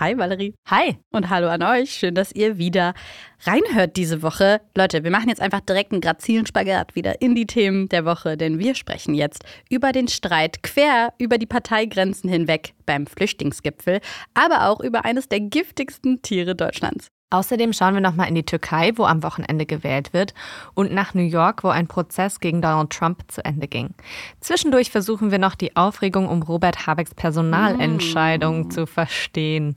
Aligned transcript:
Hi 0.00 0.16
Valerie. 0.16 0.54
Hi. 0.64 0.96
Und 1.10 1.28
hallo 1.28 1.48
an 1.48 1.62
euch. 1.62 1.90
Schön, 1.90 2.14
dass 2.14 2.32
ihr 2.32 2.56
wieder 2.56 2.94
reinhört 3.42 3.98
diese 3.98 4.22
Woche. 4.22 4.62
Leute, 4.74 5.04
wir 5.04 5.10
machen 5.10 5.28
jetzt 5.28 5.42
einfach 5.42 5.60
direkt 5.60 5.92
einen 5.92 6.00
grazilen 6.00 6.46
Spagat 6.46 6.94
wieder 6.94 7.20
in 7.20 7.34
die 7.34 7.44
Themen 7.44 7.86
der 7.90 8.06
Woche, 8.06 8.38
denn 8.38 8.58
wir 8.58 8.74
sprechen 8.74 9.12
jetzt 9.12 9.44
über 9.68 9.92
den 9.92 10.08
Streit 10.08 10.62
quer 10.62 11.12
über 11.18 11.36
die 11.36 11.44
Parteigrenzen 11.44 12.30
hinweg 12.30 12.72
beim 12.86 13.06
Flüchtlingsgipfel, 13.06 14.00
aber 14.32 14.70
auch 14.70 14.80
über 14.80 15.04
eines 15.04 15.28
der 15.28 15.40
giftigsten 15.40 16.22
Tiere 16.22 16.56
Deutschlands. 16.56 17.08
Außerdem 17.30 17.72
schauen 17.72 17.94
wir 17.94 18.00
nochmal 18.00 18.28
in 18.28 18.34
die 18.34 18.44
Türkei, 18.44 18.92
wo 18.96 19.04
am 19.04 19.22
Wochenende 19.22 19.64
gewählt 19.64 20.12
wird, 20.12 20.34
und 20.74 20.92
nach 20.92 21.14
New 21.14 21.22
York, 21.22 21.62
wo 21.62 21.68
ein 21.68 21.86
Prozess 21.86 22.40
gegen 22.40 22.60
Donald 22.60 22.90
Trump 22.90 23.22
zu 23.28 23.44
Ende 23.44 23.68
ging. 23.68 23.94
Zwischendurch 24.40 24.90
versuchen 24.90 25.30
wir 25.30 25.38
noch 25.38 25.54
die 25.54 25.76
Aufregung 25.76 26.28
um 26.28 26.42
Robert 26.42 26.86
Habecks 26.88 27.14
Personalentscheidung 27.14 28.66
mm. 28.66 28.70
zu 28.70 28.86
verstehen. 28.86 29.76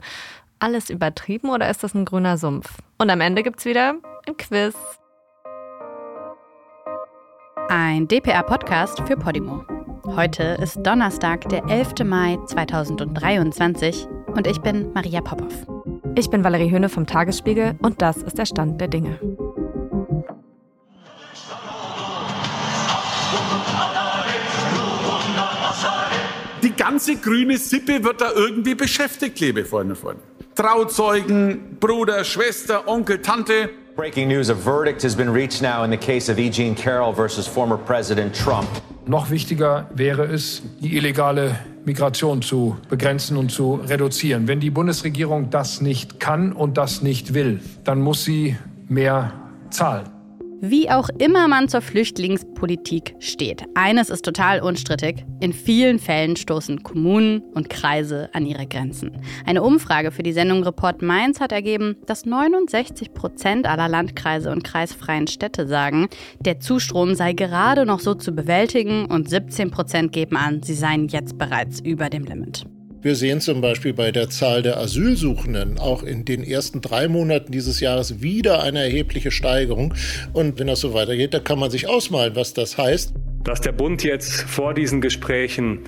Alles 0.57 0.89
übertrieben 0.89 1.49
oder 1.49 1.70
ist 1.70 1.84
das 1.84 1.93
ein 1.93 2.05
grüner 2.05 2.38
Sumpf? 2.38 2.80
Und 2.97 3.11
am 3.11 3.21
Ende 3.21 3.44
gibt's 3.44 3.66
wieder 3.66 3.95
ein 4.27 4.38
Quiz. 4.38 4.75
Ein 7.70 8.08
DPR-Podcast 8.08 9.02
für 9.05 9.16
Podimo. 9.16 9.63
Heute 10.05 10.58
ist 10.61 10.80
Donnerstag, 10.83 11.47
der 11.49 11.66
11. 11.66 12.03
Mai 12.03 12.38
2023 12.47 14.08
und 14.27 14.47
ich 14.47 14.59
bin 14.59 14.91
Maria 14.94 15.22
Popov. 15.22 15.83
Ich 16.16 16.30
bin 16.30 16.44
Valerie 16.44 16.70
Höhne 16.70 16.90
vom 16.90 17.08
Tagesspiegel 17.08 17.73
und 17.81 18.02
das 18.02 18.17
ist 18.17 18.38
der 18.38 18.45
Stand 18.45 18.80
der 18.80 18.88
Dinge. 18.88 19.20
Die 26.62 26.72
ganze 26.76 27.16
grüne 27.16 27.58
Sippe 27.58 28.03
wird 28.03 28.22
da 28.22 28.31
irgendwie 28.31 28.76
beschäftigt, 28.76 29.39
liebe 29.39 29.66
Freunde 29.66 29.95
und 29.95 29.99
Freunde. 29.99 30.22
Trauzeugen, 30.53 31.77
Bruder, 31.80 32.23
Schwester, 32.23 32.88
Onkel, 32.88 33.20
Tante. 33.20 33.72
Breaking 33.95 34.28
news, 34.28 34.52
a 34.52 34.56
verdict 34.56 35.03
has 35.03 35.16
been 35.16 35.34
reached 35.34 35.64
now 35.64 35.84
in 35.84 35.89
the 35.89 35.97
case 35.97 36.31
of 36.31 36.38
E. 36.38 36.50
Jean 36.50 36.75
Carroll 36.75 37.14
versus 37.14 37.47
former 37.47 37.78
President 37.78 38.36
Trump. 38.36 38.67
Noch 39.08 39.31
wichtiger 39.31 39.89
wäre 39.95 40.25
es, 40.25 40.61
die 40.80 40.95
illegale 40.95 41.59
Migration 41.86 42.42
zu 42.42 42.78
begrenzen 42.89 43.38
und 43.38 43.52
zu 43.52 43.76
reduzieren. 43.76 44.48
Wenn 44.48 44.59
die 44.59 44.70
Bundesregierung 44.70 45.50
das 45.50 45.81
nicht 45.81 46.20
kann 46.20 46.53
und 46.53 46.78
das 46.78 47.02
nicht 47.02 47.34
will, 47.34 47.59
dann 47.84 48.02
muss 48.02 48.23
sie 48.23 48.56
mehr 48.88 49.34
zahlen. 49.70 50.12
Wie 50.66 50.89
auch 50.89 51.09
immer 51.17 51.50
man 51.50 51.67
zur 51.67 51.81
Flüchtlingspolitik 51.81 53.16
steht, 53.19 53.66
eines 53.73 54.09
ist 54.09 54.23
total 54.23 54.61
unstrittig. 54.61 55.25
In 55.42 55.52
vielen 55.52 56.00
Fällen 56.00 56.38
stoßen 56.38 56.83
Kommunen 56.83 57.42
und 57.53 57.69
Kreise 57.69 58.30
an 58.31 58.45
ihre 58.45 58.66
Grenzen. 58.66 59.11
Eine 59.45 59.61
Umfrage 59.61 60.11
für 60.11 60.23
die 60.23 60.31
Sendung 60.31 60.64
Report 60.64 61.02
Mainz 61.02 61.41
hat 61.41 61.52
ergeben, 61.52 61.97
dass 62.06 62.25
69 62.25 63.14
Prozent 63.14 63.67
aller 63.67 63.89
Landkreise 63.89 64.52
und 64.52 64.64
kreisfreien 64.64 65.28
Städte 65.28 65.67
sagen, 65.67 66.08
der 66.39 66.61
Zustrom 66.61 67.14
sei 67.14 67.34
gerade 67.34 67.86
noch 67.86 68.00
so 68.00 68.14
zu 68.14 68.31
bewältigen 68.31 69.08
und 69.08 69.30
17 69.30 69.69
Prozent 69.69 70.14
geben 70.14 70.38
an, 70.38 70.64
sie 70.64 70.75
seien 70.75 71.09
jetzt 71.09 71.38
bereits 71.38 71.81
über 71.81 72.09
dem 72.09 72.23
Limit. 72.23 72.66
Wir 73.04 73.16
sehen 73.16 73.42
zum 73.42 73.59
Beispiel 73.59 73.92
bei 73.92 74.14
der 74.14 74.30
Zahl 74.30 74.62
der 74.62 74.78
Asylsuchenden 74.78 75.78
auch 75.78 76.04
in 76.04 76.23
den 76.23 76.42
ersten 76.42 76.80
drei 76.80 77.09
Monaten 77.09 77.52
dieses 77.52 77.82
Jahres 77.82 78.22
wieder 78.22 78.64
eine 78.64 78.82
erhebliche 78.82 79.30
Steigerung. 79.30 79.94
Und 80.32 80.58
wenn 80.58 80.68
das 80.68 80.80
so 80.80 80.94
weitergeht, 80.94 81.34
dann 81.34 81.44
kann 81.44 81.59
man 81.59 81.70
sich 81.70 81.90
ausmalen, 81.90 82.38
was 82.38 82.54
das 82.54 82.78
heißt. 82.78 83.14
Dass 83.44 83.59
der 83.59 83.74
Bund 83.74 84.06
jetzt 84.06 84.44
vor 84.44 84.74
diesen 84.74 85.02
Gesprächen 85.02 85.80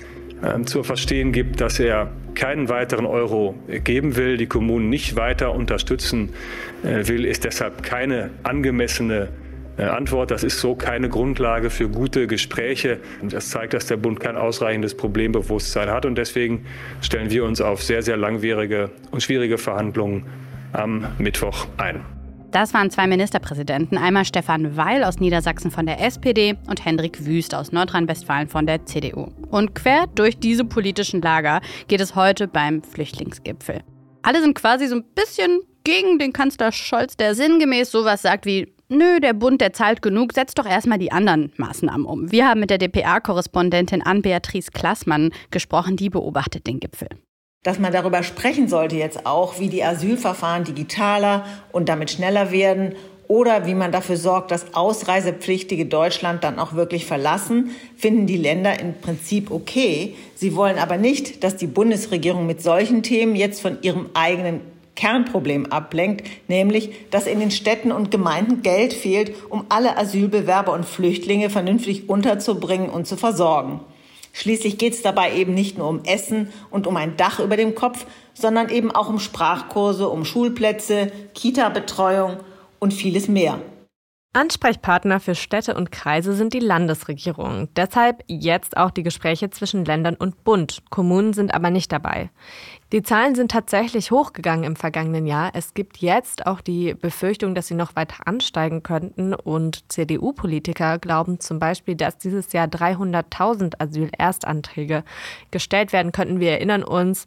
äh, 0.42 0.62
zu 0.64 0.82
verstehen 0.82 1.32
gibt, 1.32 1.62
dass 1.62 1.80
er 1.80 2.12
keinen 2.34 2.68
weiteren 2.68 3.06
Euro 3.06 3.54
geben 3.82 4.16
will, 4.16 4.36
die 4.36 4.46
Kommunen 4.46 4.90
nicht 4.90 5.16
weiter 5.16 5.54
unterstützen 5.54 6.34
äh, 6.84 7.08
will, 7.08 7.24
ist 7.24 7.44
deshalb 7.44 7.82
keine 7.82 8.28
angemessene 8.42 9.30
Antwort, 9.84 10.30
das 10.30 10.42
ist 10.42 10.60
so 10.60 10.74
keine 10.74 11.08
Grundlage 11.08 11.70
für 11.70 11.88
gute 11.88 12.26
Gespräche. 12.26 12.98
Das 13.22 13.50
zeigt, 13.50 13.74
dass 13.74 13.86
der 13.86 13.96
Bund 13.96 14.20
kein 14.20 14.36
ausreichendes 14.36 14.96
Problembewusstsein 14.96 15.90
hat. 15.90 16.06
Und 16.06 16.16
deswegen 16.16 16.64
stellen 17.02 17.30
wir 17.30 17.44
uns 17.44 17.60
auf 17.60 17.82
sehr, 17.82 18.02
sehr 18.02 18.16
langwierige 18.16 18.90
und 19.10 19.22
schwierige 19.22 19.58
Verhandlungen 19.58 20.24
am 20.72 21.06
Mittwoch 21.18 21.66
ein. 21.76 22.04
Das 22.52 22.72
waren 22.72 22.90
zwei 22.90 23.06
Ministerpräsidenten, 23.06 23.98
einmal 23.98 24.24
Stefan 24.24 24.78
Weil 24.78 25.04
aus 25.04 25.18
Niedersachsen 25.18 25.70
von 25.70 25.84
der 25.84 26.02
SPD 26.02 26.54
und 26.68 26.84
Hendrik 26.84 27.26
Wüst 27.26 27.54
aus 27.54 27.70
Nordrhein-Westfalen 27.70 28.48
von 28.48 28.66
der 28.66 28.86
CDU. 28.86 29.28
Und 29.50 29.74
quer 29.74 30.06
durch 30.14 30.38
diese 30.38 30.64
politischen 30.64 31.20
Lager 31.20 31.60
geht 31.88 32.00
es 32.00 32.14
heute 32.14 32.48
beim 32.48 32.82
Flüchtlingsgipfel. 32.82 33.80
Alle 34.22 34.40
sind 34.40 34.54
quasi 34.54 34.86
so 34.86 34.96
ein 34.96 35.04
bisschen 35.14 35.60
gegen 35.84 36.18
den 36.18 36.32
Kanzler 36.32 36.72
Scholz, 36.72 37.16
der 37.16 37.34
sinngemäß 37.34 37.90
sowas 37.90 38.22
sagt 38.22 38.46
wie 38.46 38.72
nö, 38.88 39.20
der 39.20 39.32
Bund, 39.32 39.60
der 39.60 39.72
zahlt 39.72 40.02
genug, 40.02 40.32
setzt 40.32 40.58
doch 40.58 40.66
erstmal 40.66 40.98
die 40.98 41.12
anderen 41.12 41.52
Maßnahmen 41.56 42.06
um. 42.06 42.30
Wir 42.30 42.48
haben 42.48 42.60
mit 42.60 42.70
der 42.70 42.78
DPA-Korrespondentin 42.78 44.02
Ann-Beatrice 44.02 44.70
Klassmann 44.72 45.32
gesprochen, 45.50 45.96
die 45.96 46.10
beobachtet 46.10 46.66
den 46.66 46.80
Gipfel. 46.80 47.08
Dass 47.62 47.78
man 47.78 47.92
darüber 47.92 48.22
sprechen 48.22 48.68
sollte 48.68 48.96
jetzt 48.96 49.26
auch, 49.26 49.58
wie 49.58 49.68
die 49.68 49.82
Asylverfahren 49.82 50.64
digitaler 50.64 51.44
und 51.72 51.88
damit 51.88 52.10
schneller 52.10 52.52
werden 52.52 52.94
oder 53.28 53.66
wie 53.66 53.74
man 53.74 53.92
dafür 53.92 54.16
sorgt, 54.16 54.50
dass 54.50 54.74
Ausreisepflichtige 54.74 55.86
Deutschland 55.86 56.44
dann 56.44 56.58
auch 56.58 56.74
wirklich 56.74 57.06
verlassen, 57.06 57.70
finden 57.96 58.26
die 58.26 58.36
Länder 58.36 58.78
im 58.78 58.94
Prinzip 58.94 59.50
okay. 59.50 60.14
Sie 60.34 60.54
wollen 60.54 60.78
aber 60.78 60.96
nicht, 60.96 61.42
dass 61.42 61.56
die 61.56 61.66
Bundesregierung 61.66 62.46
mit 62.46 62.62
solchen 62.62 63.02
Themen 63.02 63.34
jetzt 63.34 63.60
von 63.60 63.78
ihrem 63.82 64.10
eigenen 64.14 64.60
Kernproblem 64.96 65.66
ablenkt, 65.66 66.26
nämlich, 66.48 66.90
dass 67.10 67.28
in 67.28 67.38
den 67.38 67.52
Städten 67.52 67.92
und 67.92 68.10
Gemeinden 68.10 68.62
Geld 68.62 68.92
fehlt, 68.92 69.32
um 69.48 69.66
alle 69.68 69.96
Asylbewerber 69.96 70.72
und 70.72 70.84
Flüchtlinge 70.84 71.50
vernünftig 71.50 72.08
unterzubringen 72.08 72.90
und 72.90 73.06
zu 73.06 73.16
versorgen. 73.16 73.80
Schließlich 74.32 74.76
geht 74.76 74.92
es 74.92 75.02
dabei 75.02 75.34
eben 75.34 75.54
nicht 75.54 75.78
nur 75.78 75.88
um 75.88 76.04
Essen 76.04 76.52
und 76.70 76.86
um 76.86 76.96
ein 76.96 77.16
Dach 77.16 77.40
über 77.40 77.56
dem 77.56 77.74
Kopf, 77.74 78.04
sondern 78.34 78.68
eben 78.68 78.90
auch 78.90 79.08
um 79.08 79.18
Sprachkurse, 79.18 80.08
um 80.08 80.24
Schulplätze, 80.24 81.10
Kita-Betreuung 81.34 82.38
und 82.78 82.92
vieles 82.92 83.28
mehr. 83.28 83.60
Ansprechpartner 84.36 85.18
für 85.18 85.34
Städte 85.34 85.74
und 85.74 85.90
Kreise 85.90 86.34
sind 86.34 86.52
die 86.52 86.60
Landesregierungen. 86.60 87.70
Deshalb 87.74 88.22
jetzt 88.26 88.76
auch 88.76 88.90
die 88.90 89.02
Gespräche 89.02 89.48
zwischen 89.48 89.86
Ländern 89.86 90.14
und 90.14 90.44
Bund. 90.44 90.82
Kommunen 90.90 91.32
sind 91.32 91.54
aber 91.54 91.70
nicht 91.70 91.90
dabei. 91.90 92.28
Die 92.92 93.02
Zahlen 93.02 93.34
sind 93.34 93.50
tatsächlich 93.50 94.10
hochgegangen 94.10 94.64
im 94.64 94.76
vergangenen 94.76 95.26
Jahr. 95.26 95.52
Es 95.54 95.72
gibt 95.72 95.96
jetzt 95.96 96.46
auch 96.46 96.60
die 96.60 96.92
Befürchtung, 96.92 97.54
dass 97.54 97.68
sie 97.68 97.74
noch 97.74 97.96
weiter 97.96 98.26
ansteigen 98.26 98.82
könnten. 98.82 99.32
Und 99.32 99.90
CDU-Politiker 99.90 100.98
glauben 100.98 101.40
zum 101.40 101.58
Beispiel, 101.58 101.96
dass 101.96 102.18
dieses 102.18 102.52
Jahr 102.52 102.66
300.000 102.66 103.80
Asylerstanträge 103.80 105.02
gestellt 105.50 105.94
werden 105.94 106.12
könnten. 106.12 106.40
Wir 106.40 106.52
erinnern 106.52 106.84
uns, 106.84 107.24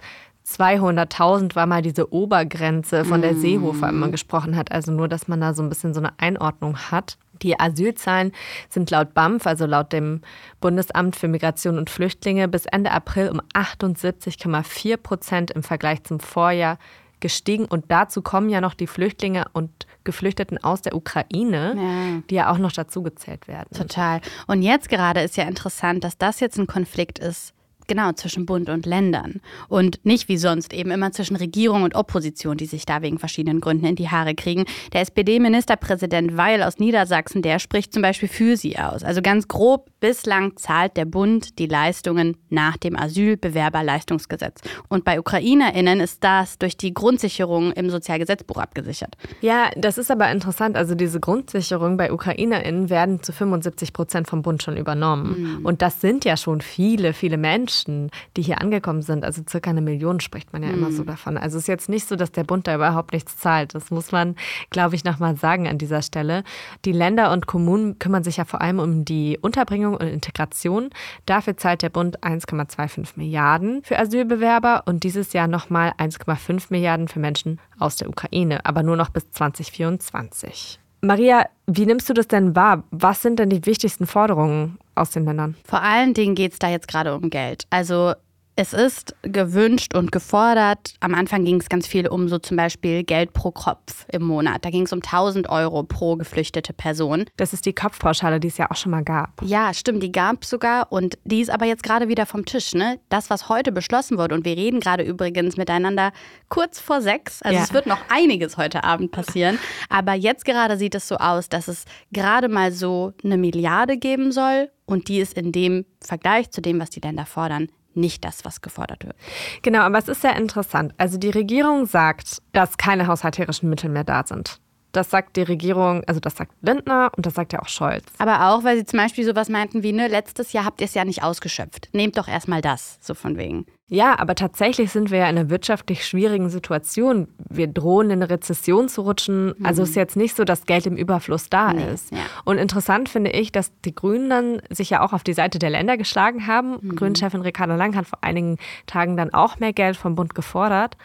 200.000 0.50 1.56
war 1.56 1.68
mal 1.68 1.82
diese 1.82 2.12
Obergrenze, 2.12 3.06
von 3.06 3.22
der 3.22 3.36
Seehofer 3.36 3.90
immer 3.90 4.10
gesprochen 4.10 4.56
hat. 4.56 4.72
Also 4.72 4.92
nur, 4.92 5.08
dass 5.08 5.28
man 5.28 5.42
da 5.42 5.54
so 5.54 5.62
ein 5.62 5.70
bisschen 5.70 5.94
so 5.94 6.00
eine 6.00 6.14
Einordnung 6.18 6.78
hat. 6.78 7.18
Die 7.42 7.58
Asylzahlen 7.60 8.34
sind 8.68 8.90
laut 8.90 9.14
BAMF, 9.14 9.46
also 9.48 9.66
laut 9.66 9.94
dem 9.94 10.22
Bundesamt 10.60 11.16
für 11.16 11.28
Migration 11.28 11.78
und 11.78 11.90
Flüchtlinge, 11.90 12.48
bis 12.48 12.66
Ende 12.66 12.92
April 12.92 13.30
um 13.30 13.42
78,4 13.54 14.98
Prozent 14.98 15.52
im 15.52 15.64
Vergleich 15.64 16.04
zum 16.04 16.20
Vorjahr 16.20 16.78
gestiegen. 17.20 17.66
Und 17.66 17.86
dazu 17.90 18.22
kommen 18.22 18.50
ja 18.50 18.60
noch 18.60 18.74
die 18.74 18.88
Flüchtlinge 18.88 19.46
und 19.54 19.88
Geflüchteten 20.04 20.58
aus 20.64 20.82
der 20.82 20.96
Ukraine, 20.96 21.76
ja. 21.78 22.22
die 22.30 22.36
ja 22.36 22.52
auch 22.52 22.58
noch 22.58 22.72
dazu 22.72 23.04
gezählt 23.04 23.48
werden. 23.48 23.70
Total. 23.76 24.22
Und 24.48 24.64
jetzt 24.64 24.90
gerade 24.90 25.22
ist 25.22 25.38
ja 25.38 25.44
interessant, 25.44 26.04
dass 26.04 26.18
das 26.18 26.40
jetzt 26.40 26.58
ein 26.58 26.68
Konflikt 26.68 27.20
ist, 27.20 27.54
Genau, 27.90 28.12
zwischen 28.12 28.46
Bund 28.46 28.70
und 28.70 28.86
Ländern. 28.86 29.42
Und 29.68 30.06
nicht 30.06 30.30
wie 30.30 30.38
sonst 30.38 30.74
eben 30.74 30.92
immer 30.92 31.12
zwischen 31.12 31.36
Regierung 31.36 31.82
und 31.82 31.96
Opposition, 31.96 32.56
die 32.56 32.68
sich 32.68 32.86
da 32.86 33.02
wegen 33.02 33.18
verschiedenen 33.18 33.62
Gründen 33.62 33.88
in 33.88 33.96
die 33.96 34.10
Haare 34.10 34.36
kriegen. 34.36 34.66
Der 34.94 35.02
SPD-Ministerpräsident 35.02 36.38
Weil 36.38 36.62
aus 36.62 36.78
Niedersachsen, 36.78 37.42
der 37.42 37.58
spricht 37.58 37.92
zum 37.92 38.04
Beispiel 38.04 38.30
für 38.30 38.58
sie 38.58 38.78
aus. 38.78 39.04
Also 39.04 39.24
ganz 39.24 39.48
grob, 39.48 39.90
bislang 40.02 40.56
zahlt 40.56 40.98
der 40.98 41.06
Bund 41.06 41.58
die 41.58 41.66
Leistungen 41.66 42.38
nach 42.50 42.78
dem 42.78 42.96
Asylbewerberleistungsgesetz. 42.96 44.62
Und 44.88 45.04
bei 45.04 45.20
UkrainerInnen 45.20 46.00
ist 46.00 46.24
das 46.24 46.60
durch 46.60 46.78
die 46.78 46.94
Grundsicherung 46.94 47.72
im 47.72 47.90
Sozialgesetzbuch 47.90 48.58
abgesichert. 48.58 49.18
Ja, 49.42 49.72
das 49.76 49.98
ist 49.98 50.12
aber 50.12 50.30
interessant. 50.30 50.78
Also 50.78 50.94
diese 50.94 51.20
Grundsicherung 51.20 51.98
bei 51.98 52.14
UkrainerInnen 52.14 52.92
werden 52.92 53.24
zu 53.24 53.34
75 53.34 53.94
Prozent 53.94 54.28
vom 54.28 54.44
Bund 54.44 54.62
schon 54.62 54.78
übernommen. 54.78 55.58
Mhm. 55.58 55.66
Und 55.66 55.82
das 55.82 56.02
sind 56.02 56.24
ja 56.24 56.38
schon 56.38 56.62
viele, 56.62 57.14
viele 57.14 57.38
Menschen 57.38 57.79
Menschen, 57.80 58.12
die 58.36 58.42
hier 58.42 58.62
angekommen 58.62 59.02
sind, 59.02 59.24
also 59.24 59.42
circa 59.48 59.70
eine 59.70 59.82
Million 59.82 60.20
spricht 60.20 60.54
man 60.54 60.64
ja 60.64 60.70
immer 60.70 60.92
so 60.92 61.04
mhm. 61.04 61.08
davon. 61.08 61.38
Also 61.38 61.58
es 61.58 61.64
ist 61.64 61.68
jetzt 61.68 61.90
nicht 61.90 62.08
so, 62.08 62.16
dass 62.16 62.32
der 62.32 62.44
Bund 62.44 62.68
da 62.68 62.76
überhaupt 62.76 63.14
nichts 63.14 63.38
zahlt. 63.38 63.76
Das 63.76 63.92
muss 63.92 64.12
man, 64.12 64.36
glaube 64.70 64.96
ich, 64.96 65.04
nochmal 65.04 65.36
sagen 65.36 65.68
an 65.68 65.78
dieser 65.78 66.02
Stelle. 66.02 66.44
Die 66.86 66.92
Länder 66.92 67.32
und 67.32 67.48
Kommunen 67.48 68.00
kümmern 68.00 68.24
sich 68.24 68.38
ja 68.38 68.46
vor 68.46 68.62
allem 68.62 68.80
um 68.80 69.06
die 69.06 69.38
Unterbringung 69.42 69.96
und 69.96 70.08
Integration. 70.08 70.90
Dafür 71.26 71.58
zahlt 71.58 71.82
der 71.82 71.90
Bund 71.90 72.20
1,25 72.22 73.12
Milliarden 73.16 73.82
für 73.84 73.98
Asylbewerber 73.98 74.84
und 74.86 75.04
dieses 75.04 75.34
Jahr 75.34 75.48
nochmal 75.48 75.92
1,5 75.98 76.66
Milliarden 76.70 77.08
für 77.08 77.20
Menschen 77.20 77.60
aus 77.78 77.96
der 77.96 78.10
Ukraine, 78.10 78.66
aber 78.66 78.84
nur 78.84 78.96
noch 78.96 79.10
bis 79.10 79.30
2024. 79.32 80.80
Maria, 81.02 81.46
wie 81.66 81.86
nimmst 81.86 82.10
du 82.10 82.14
das 82.14 82.28
denn 82.28 82.58
wahr? 82.58 82.84
Was 82.92 83.22
sind 83.22 83.40
denn 83.40 83.50
die 83.50 83.66
wichtigsten 83.66 84.06
Forderungen 84.06 84.78
aus 85.00 85.12
den 85.12 85.26
Ländern? 85.26 85.56
Vor 85.66 85.82
allen 85.82 86.14
Dingen 86.14 86.36
geht 86.36 86.54
es 86.54 86.60
da 86.60 86.70
jetzt 86.70 86.88
gerade 86.88 87.16
um 87.16 87.30
Geld. 87.30 87.66
Also 87.70 88.14
es 88.62 88.74
ist 88.74 89.16
gewünscht 89.22 89.96
und 89.96 90.12
gefordert. 90.12 90.96
Am 91.00 91.16
Anfang 91.16 91.46
ging 91.46 91.62
es 91.62 91.70
ganz 91.70 91.88
viel 91.88 92.10
um 92.10 92.28
so 92.28 92.40
zum 92.40 92.58
Beispiel 92.58 93.06
Geld 93.06 93.32
pro 93.32 93.52
Kopf 93.52 94.06
im 94.12 94.24
Monat. 94.24 94.66
Da 94.66 94.70
ging 94.70 94.84
es 94.84 94.92
um 94.92 95.00
1000 95.02 95.48
Euro 95.48 95.84
pro 95.84 96.18
geflüchtete 96.18 96.74
Person. 96.74 97.24
Das 97.38 97.54
ist 97.54 97.66
die 97.66 97.72
Kopfpauschale, 97.72 98.42
die 98.42 98.50
es 98.50 98.58
ja 98.58 98.70
auch 98.70 98.76
schon 98.76 98.92
mal 98.92 99.06
gab. 99.06 99.42
Ja, 99.44 99.74
stimmt, 99.74 100.04
die 100.04 100.12
gab 100.12 100.44
es 100.44 100.50
sogar. 100.50 100.92
Und 100.92 101.18
die 101.24 101.40
ist 101.40 101.50
aber 101.50 101.68
jetzt 101.68 101.84
gerade 101.84 102.10
wieder 102.10 102.26
vom 102.26 102.44
Tisch. 102.44 102.74
Ne? 102.74 103.00
Das, 103.08 103.30
was 103.30 103.48
heute 103.48 103.72
beschlossen 103.72 104.18
wurde, 104.18 104.36
und 104.36 104.44
wir 104.44 104.58
reden 104.58 104.82
gerade 104.82 105.06
übrigens 105.06 105.56
miteinander 105.56 106.12
kurz 106.50 106.82
vor 106.82 107.02
sechs. 107.02 107.42
Also 107.42 107.60
ja. 107.60 107.64
es 107.64 107.72
wird 107.72 107.86
noch 107.86 108.00
einiges 108.10 108.58
heute 108.58 108.84
Abend 108.84 109.14
passieren. 109.14 109.58
Aber 109.88 110.16
jetzt 110.16 110.44
gerade 110.44 110.76
sieht 110.76 110.96
es 110.96 111.08
so 111.08 111.16
aus, 111.16 111.48
dass 111.48 111.70
es 111.70 111.86
gerade 112.12 112.50
mal 112.50 112.74
so 112.74 113.14
eine 113.24 113.38
Milliarde 113.38 113.98
geben 113.98 114.34
soll. 114.34 114.70
Und 114.90 115.08
die 115.08 115.20
ist 115.20 115.34
in 115.34 115.52
dem 115.52 115.86
Vergleich 116.02 116.50
zu 116.50 116.62
dem, 116.62 116.80
was 116.80 116.90
die 116.90 117.00
Länder 117.00 117.28
fordern, 117.28 117.68
nicht 117.94 118.26
das, 118.26 118.44
was 118.44 118.62
gefordert 118.62 119.06
wird. 119.06 119.16
Genau, 119.62 119.82
aber 119.82 120.00
es 120.00 120.08
ist 120.08 120.22
sehr 120.22 120.36
interessant. 120.36 120.96
Also 120.98 121.20
die 121.20 121.30
Regierung 121.30 121.86
sagt, 121.86 122.40
dass 122.54 122.78
keine 122.78 123.06
haushalterischen 123.06 123.70
Mittel 123.70 123.90
mehr 123.90 124.04
da 124.04 124.24
sind. 124.26 124.60
Das 124.92 125.12
sagt 125.12 125.38
die 125.38 125.44
Regierung, 125.44 126.04
also 126.08 126.20
das 126.20 126.36
sagt 126.36 126.54
Lindner 126.62 127.12
und 127.16 127.24
das 127.28 127.36
sagt 127.36 127.54
ja 127.54 127.62
auch 127.62 127.68
Scholz. 127.68 128.06
Aber 128.18 128.50
auch, 128.50 128.64
weil 128.64 128.78
sie 128.78 128.86
zum 128.86 128.98
Beispiel 128.98 129.24
sowas 129.24 129.48
meinten 129.48 129.84
wie, 129.84 129.94
ne, 129.94 130.08
letztes 130.08 130.54
Jahr 130.54 130.66
habt 130.66 130.82
ihr 130.82 130.86
es 130.86 130.96
ja 130.96 131.06
nicht 131.06 131.22
ausgeschöpft. 131.22 131.90
Nehmt 131.94 132.18
doch 132.18 132.28
erstmal 132.28 132.62
das, 132.62 132.98
so 133.00 133.14
von 133.14 133.38
wegen. 133.38 133.68
Ja, 133.92 134.20
aber 134.20 134.36
tatsächlich 134.36 134.92
sind 134.92 135.10
wir 135.10 135.20
ja 135.20 135.30
in 135.30 135.38
einer 135.38 135.50
wirtschaftlich 135.50 136.06
schwierigen 136.06 136.50
Situation. 136.50 137.28
Wir 137.50 137.68
drohen 137.68 138.12
in 138.12 138.22
eine 138.22 138.30
Rezession 138.30 138.88
zu 138.88 139.02
rutschen. 139.02 139.56
Mhm. 139.58 139.66
Also 139.66 139.82
ist 139.82 139.96
jetzt 139.96 140.16
nicht 140.16 140.36
so, 140.36 140.44
dass 140.44 140.66
Geld 140.66 140.86
im 140.86 140.96
Überfluss 140.96 141.50
da 141.50 141.74
nee, 141.74 141.92
ist. 141.92 142.12
Ja. 142.12 142.20
Und 142.46 142.60
interessant 142.60 143.10
finde 143.10 143.32
ich, 143.32 143.52
dass 143.52 143.72
die 143.82 143.96
Grünen 143.96 144.30
dann 144.30 144.62
sich 144.70 144.92
ja 144.92 145.02
auch 145.02 145.12
auf 145.12 145.24
die 145.24 145.34
Seite 145.34 145.58
der 145.58 145.72
Länder 145.72 145.98
geschlagen 145.98 146.46
haben. 146.46 146.78
Mhm. 146.82 146.96
Grünchefin 146.96 147.42
Ricardo 147.42 147.76
Lang 147.76 147.96
hat 147.96 148.06
vor 148.06 148.20
einigen 148.22 148.58
Tagen 148.86 149.18
dann 149.18 149.34
auch 149.34 149.60
mehr 149.60 149.74
Geld 149.74 149.98
vom 149.98 150.14
Bund 150.14 150.36
gefordert. 150.36 150.96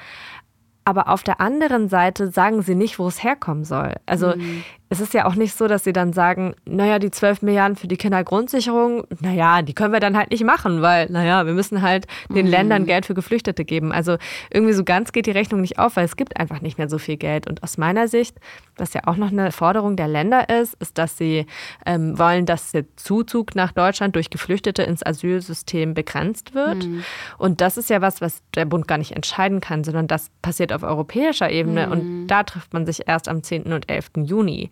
Aber 0.85 1.09
auf 1.09 1.23
der 1.23 1.41
anderen 1.41 1.89
Seite 1.89 2.31
sagen 2.31 2.61
sie 2.61 2.75
nicht, 2.75 2.99
wo 2.99 3.09
es 3.09 3.25
herkommen 3.25 3.65
soll. 3.65 3.95
Also 4.05 4.37
mhm 4.37 4.63
es 4.91 5.01
ist 5.01 5.15
ja 5.15 5.25
auch 5.25 5.35
nicht 5.35 5.57
so, 5.57 5.67
dass 5.67 5.85
sie 5.85 5.93
dann 5.93 6.13
sagen, 6.13 6.55
naja, 6.67 6.99
die 6.99 7.11
12 7.11 7.43
Milliarden 7.43 7.77
für 7.77 7.89
die 7.89 7.97
Kindergrundsicherung, 7.97 9.05
naja, 9.21 9.63
die 9.63 9.75
können 9.75 9.93
wir 9.93 10.01
dann 10.01 10.17
halt 10.17 10.31
nicht 10.31 10.45
machen, 10.45 10.83
weil, 10.83 11.11
naja, 11.11 11.47
wir 11.47 11.55
müssen 11.55 11.83
halt 11.83 12.07
den 12.29 12.47
mhm. 12.47 12.53
Ländern 12.53 12.87
Geld 12.87 13.07
für 13.07 13.15
Geflüchtete 13.15 13.65
geben. 13.65 13.93
Also 13.93 14.19
irgendwie 14.51 14.75
so 14.75 14.85
ganz 14.85 15.13
geht 15.13 15.27
die 15.27 15.31
Rechnung 15.31 15.63
nicht 15.63 15.79
auf, 15.79 15.97
weil 15.97 16.05
es 16.05 16.17
gibt 16.17 16.39
einfach 16.39 16.61
nicht 16.61 16.79
mehr 16.79 16.89
so 16.89 16.99
viel 16.99 17.17
Geld. 17.17 17.49
Und 17.49 17.63
aus 17.63 17.79
meiner 17.79 18.09
Sicht, 18.09 18.37
was 18.77 18.93
ja 18.93 19.03
auch 19.07 19.17
noch 19.17 19.33
eine 19.33 19.53
Forderung 19.53 19.97
der 19.97 20.09
Länder 20.09 20.49
ist, 20.49 20.75
ist, 20.75 20.99
dass 20.99 21.17
sie 21.17 21.47
ähm, 21.87 22.19
wollen, 22.19 22.45
dass 22.45 22.73
der 22.73 22.85
Zuzug 22.97 23.55
nach 23.55 23.73
Deutschland 23.73 24.15
durch 24.15 24.31
Geflüchtete 24.31 24.83
ins 24.83 25.05
Asylsystem 25.05 25.95
begrenzt 25.95 26.55
wird. 26.55 26.87
Mhm. 26.87 27.05
Und 27.39 27.61
das 27.61 27.79
ist 27.79 27.91
ja 27.91 28.01
was, 28.01 28.21
was 28.21 28.43
der 28.55 28.67
Bund 28.67 28.87
gar 28.87 28.99
nicht 28.99 29.13
entscheiden 29.13 29.61
kann, 29.61 29.83
sondern 29.83 30.07
das 30.07 30.31
passiert 30.43 30.73
auf 30.73 30.83
europäischer 30.83 31.51
Ebene. 31.51 31.87
Mhm. 31.87 31.93
Und 31.93 32.27
da 32.29 32.43
trifft 32.43 32.75
man 32.75 32.87
sich 32.87 33.09
erst 33.09 33.29
am 33.29 33.43
10. 33.43 33.73
und 33.73 33.91
11. 33.91 34.11
Juni. 34.25 34.71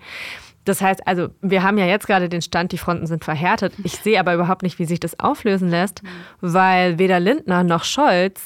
Das 0.64 0.81
heißt 0.81 1.06
also, 1.06 1.28
wir 1.40 1.62
haben 1.62 1.76
ja 1.78 1.87
jetzt 1.87 2.06
gerade 2.06 2.28
den 2.28 2.43
Stand, 2.43 2.72
die 2.72 2.78
Fronten 2.78 3.06
sind 3.06 3.25
verhärtet. 3.25 3.75
Ich 3.82 3.96
sehe 3.96 4.20
aber 4.20 4.34
überhaupt 4.34 4.62
nicht, 4.62 4.78
wie 4.78 4.84
sich 4.84 5.00
das 5.00 5.19
auflösen 5.19 5.69
lässt, 5.69 6.02
weil 6.40 6.99
weder 6.99 7.19
Lindner 7.19 7.64
noch 7.64 7.84
Scholz 7.84 8.40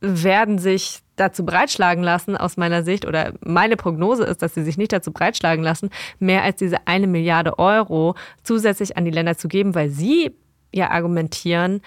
werden 0.00 0.58
sich 0.58 1.00
dazu 1.16 1.44
breitschlagen 1.44 2.02
lassen, 2.02 2.36
aus 2.36 2.56
meiner 2.56 2.82
Sicht, 2.82 3.04
oder 3.04 3.34
meine 3.40 3.76
Prognose 3.76 4.24
ist, 4.24 4.40
dass 4.40 4.54
sie 4.54 4.62
sich 4.62 4.78
nicht 4.78 4.92
dazu 4.92 5.12
breitschlagen 5.12 5.62
lassen, 5.62 5.90
mehr 6.18 6.42
als 6.42 6.56
diese 6.56 6.86
eine 6.86 7.06
Milliarde 7.06 7.58
Euro 7.58 8.14
zusätzlich 8.42 8.96
an 8.96 9.04
die 9.04 9.10
Länder 9.10 9.36
zu 9.36 9.46
geben, 9.46 9.74
weil 9.74 9.90
sie 9.90 10.34
ja 10.72 10.90
argumentieren, 10.90 11.82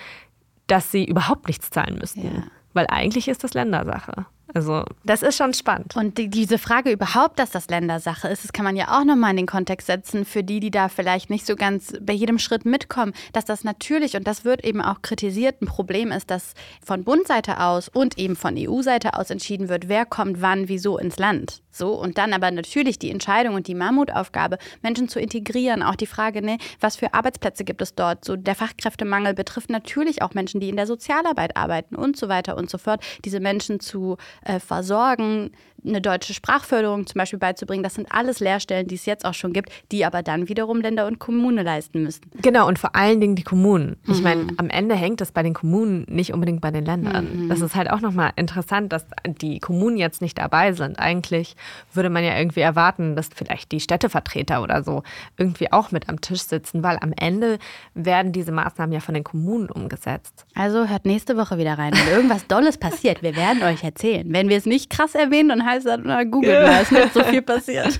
dass 0.67 0.91
sie 0.91 1.03
überhaupt 1.03 1.47
nichts 1.47 1.71
zahlen 1.71 1.97
müssten. 1.99 2.23
Ja. 2.23 2.43
Weil 2.73 2.85
eigentlich 2.89 3.27
ist 3.27 3.43
das 3.43 3.55
Ländersache. 3.55 4.27
Also, 4.53 4.83
das 5.03 5.23
ist 5.23 5.37
schon 5.37 5.53
spannend. 5.53 5.95
Und 5.95 6.17
die, 6.17 6.27
diese 6.27 6.57
Frage 6.57 6.91
überhaupt, 6.91 7.39
dass 7.39 7.51
das 7.51 7.69
Ländersache 7.69 8.27
ist, 8.27 8.43
das 8.43 8.51
kann 8.51 8.65
man 8.65 8.75
ja 8.75 8.99
auch 8.99 9.05
nochmal 9.05 9.31
in 9.31 9.37
den 9.37 9.45
Kontext 9.47 9.87
setzen, 9.87 10.25
für 10.25 10.43
die, 10.43 10.59
die 10.59 10.69
da 10.69 10.89
vielleicht 10.89 11.29
nicht 11.29 11.45
so 11.45 11.55
ganz 11.55 11.93
bei 12.01 12.13
jedem 12.13 12.37
Schritt 12.39 12.65
mitkommen, 12.65 13.13
dass 13.31 13.45
das 13.45 13.63
natürlich, 13.63 14.15
und 14.15 14.27
das 14.27 14.43
wird 14.43 14.63
eben 14.65 14.81
auch 14.81 15.01
kritisiert, 15.01 15.61
ein 15.61 15.67
Problem 15.67 16.11
ist, 16.11 16.29
dass 16.29 16.53
von 16.85 17.03
Bundseite 17.03 17.61
aus 17.61 17.87
und 17.87 18.17
eben 18.17 18.35
von 18.35 18.55
EU-Seite 18.57 19.13
aus 19.13 19.29
entschieden 19.29 19.69
wird, 19.69 19.87
wer 19.87 20.05
kommt 20.05 20.41
wann, 20.41 20.67
wieso 20.67 20.97
ins 20.97 21.17
Land. 21.17 21.63
So, 21.71 21.93
und 21.93 22.19
dann 22.19 22.33
aber 22.33 22.51
natürlich 22.51 22.99
die 22.99 23.09
Entscheidung 23.09 23.55
und 23.55 23.67
die 23.67 23.73
Mammutaufgabe, 23.73 24.59
Menschen 24.83 25.09
zu 25.09 25.19
integrieren. 25.19 25.81
Auch 25.81 25.95
die 25.95 26.05
Frage, 26.05 26.43
ne, 26.43 26.59
was 26.79 26.97
für 26.97 27.15
Arbeitsplätze 27.15 27.63
gibt 27.63 27.81
es 27.81 27.95
dort? 27.95 28.23
So, 28.23 28.35
der 28.35 28.53
Fachkräftemangel 28.53 29.33
betrifft 29.33 29.71
natürlich 29.71 30.21
auch 30.21 30.35
Menschen, 30.35 30.59
die 30.59 30.69
in 30.69 30.75
der 30.75 30.85
Sozialarbeit 30.85 31.57
arbeiten 31.57 31.95
und 31.95 32.15
so 32.15 32.29
weiter 32.29 32.57
und 32.57 32.69
so 32.69 32.77
fort. 32.77 33.03
Diese 33.25 33.39
Menschen 33.39 33.79
zu 33.79 34.17
äh, 34.43 34.59
versorgen, 34.59 35.51
eine 35.85 36.01
deutsche 36.01 36.33
Sprachförderung 36.33 37.07
zum 37.07 37.19
Beispiel 37.19 37.39
beizubringen. 37.39 37.83
Das 37.83 37.95
sind 37.95 38.11
alles 38.11 38.39
Lehrstellen, 38.39 38.87
die 38.87 38.95
es 38.95 39.05
jetzt 39.05 39.25
auch 39.25 39.33
schon 39.33 39.53
gibt, 39.53 39.71
die 39.91 40.05
aber 40.05 40.23
dann 40.23 40.49
wiederum 40.49 40.81
Länder 40.81 41.07
und 41.07 41.19
Kommunen 41.19 41.63
leisten 41.65 42.03
müssen. 42.03 42.23
Genau, 42.41 42.67
und 42.67 42.79
vor 42.79 42.95
allen 42.95 43.19
Dingen 43.21 43.35
die 43.35 43.43
Kommunen. 43.43 43.97
Ich 44.07 44.17
mhm. 44.17 44.23
meine, 44.23 44.47
am 44.57 44.69
Ende 44.69 44.95
hängt 44.95 45.21
das 45.21 45.31
bei 45.31 45.43
den 45.43 45.53
Kommunen 45.53 46.05
nicht 46.09 46.33
unbedingt 46.33 46.61
bei 46.61 46.71
den 46.71 46.85
Ländern. 46.85 47.45
Mhm. 47.45 47.49
Das 47.49 47.61
ist 47.61 47.75
halt 47.75 47.89
auch 47.89 48.01
nochmal 48.01 48.31
interessant, 48.35 48.91
dass 48.93 49.05
die 49.25 49.59
Kommunen 49.59 49.97
jetzt 49.97 50.21
nicht 50.21 50.37
dabei 50.37 50.73
sind. 50.73 50.99
Eigentlich 50.99 51.55
würde 51.93 52.09
man 52.09 52.23
ja 52.23 52.37
irgendwie 52.37 52.61
erwarten, 52.61 53.15
dass 53.15 53.29
vielleicht 53.33 53.71
die 53.71 53.79
Städtevertreter 53.79 54.61
oder 54.61 54.83
so 54.83 55.03
irgendwie 55.37 55.71
auch 55.71 55.91
mit 55.91 56.09
am 56.09 56.21
Tisch 56.21 56.41
sitzen, 56.41 56.83
weil 56.83 56.97
am 57.01 57.13
Ende 57.15 57.59
werden 57.93 58.31
diese 58.31 58.51
Maßnahmen 58.51 58.93
ja 58.93 58.99
von 58.99 59.13
den 59.13 59.23
Kommunen 59.23 59.69
umgesetzt. 59.69 60.45
Also 60.55 60.87
hört 60.87 61.05
nächste 61.05 61.37
Woche 61.37 61.57
wieder 61.57 61.77
rein. 61.77 61.93
Wenn 61.93 62.13
irgendwas 62.13 62.47
Dolles 62.47 62.77
passiert, 62.77 63.21
wir 63.21 63.35
werden 63.35 63.63
euch 63.63 63.83
erzählen. 63.83 64.25
Wenn 64.29 64.49
wir 64.49 64.57
es 64.57 64.65
nicht 64.65 64.89
krass 64.89 65.15
erwähnen, 65.15 65.49
dann 65.49 65.65
heißt 65.73 65.85
das, 65.85 65.99
na, 66.03 66.23
googelt 66.23 66.61
mal, 66.61 66.81
es 66.81 66.83
ist 66.83 66.91
nicht 66.91 67.13
so 67.13 67.23
viel 67.23 67.41
passiert. 67.41 67.99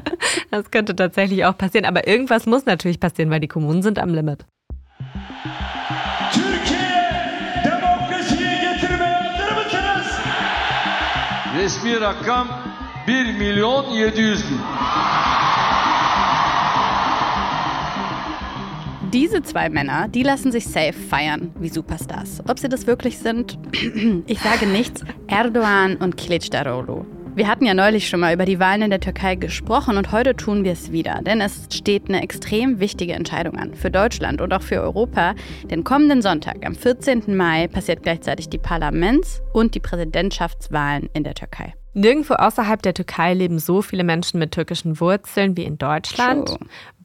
das 0.50 0.70
könnte 0.70 0.94
tatsächlich 0.94 1.44
auch 1.44 1.56
passieren, 1.56 1.86
aber 1.86 2.06
irgendwas 2.06 2.46
muss 2.46 2.66
natürlich 2.66 3.00
passieren, 3.00 3.30
weil 3.30 3.40
die 3.40 3.48
Kommunen 3.48 3.82
sind 3.82 3.98
am 3.98 4.14
Limit. 4.14 4.44
Resmi 11.56 11.94
rakam 11.94 12.48
1 13.06 13.38
Million 13.38 13.84
700 13.92 14.16
bin. 14.16 14.58
Diese 19.12 19.42
zwei 19.42 19.68
Männer, 19.68 20.08
die 20.08 20.22
lassen 20.22 20.50
sich 20.52 20.66
safe 20.66 20.94
feiern 20.94 21.52
wie 21.60 21.68
Superstars. 21.68 22.42
Ob 22.48 22.58
sie 22.58 22.70
das 22.70 22.86
wirklich 22.86 23.18
sind, 23.18 23.58
ich 24.26 24.38
sage 24.38 24.66
nichts. 24.66 25.04
Erdogan 25.26 25.96
und 25.96 26.16
Kılıçdaroğlu. 26.16 27.04
Wir 27.34 27.48
hatten 27.48 27.64
ja 27.64 27.72
neulich 27.72 28.10
schon 28.10 28.20
mal 28.20 28.34
über 28.34 28.44
die 28.44 28.60
Wahlen 28.60 28.82
in 28.82 28.90
der 28.90 29.00
Türkei 29.00 29.36
gesprochen 29.36 29.96
und 29.96 30.12
heute 30.12 30.36
tun 30.36 30.64
wir 30.64 30.72
es 30.72 30.92
wieder, 30.92 31.22
denn 31.22 31.40
es 31.40 31.66
steht 31.72 32.10
eine 32.10 32.22
extrem 32.22 32.78
wichtige 32.78 33.14
Entscheidung 33.14 33.56
an 33.56 33.74
für 33.74 33.90
Deutschland 33.90 34.42
und 34.42 34.52
auch 34.52 34.60
für 34.60 34.82
Europa. 34.82 35.34
Denn 35.64 35.82
kommenden 35.82 36.20
Sonntag, 36.20 36.66
am 36.66 36.74
14. 36.74 37.34
Mai, 37.34 37.68
passiert 37.68 38.02
gleichzeitig 38.02 38.50
die 38.50 38.58
Parlaments- 38.58 39.40
und 39.54 39.74
die 39.74 39.80
Präsidentschaftswahlen 39.80 41.08
in 41.14 41.24
der 41.24 41.32
Türkei. 41.32 41.72
Nirgendwo 41.94 42.34
außerhalb 42.34 42.82
der 42.82 42.94
Türkei 42.94 43.32
leben 43.34 43.58
so 43.58 43.80
viele 43.80 44.04
Menschen 44.04 44.38
mit 44.38 44.52
türkischen 44.52 45.00
Wurzeln 45.00 45.56
wie 45.56 45.64
in 45.64 45.78
Deutschland. 45.78 46.48
True. 46.48 46.58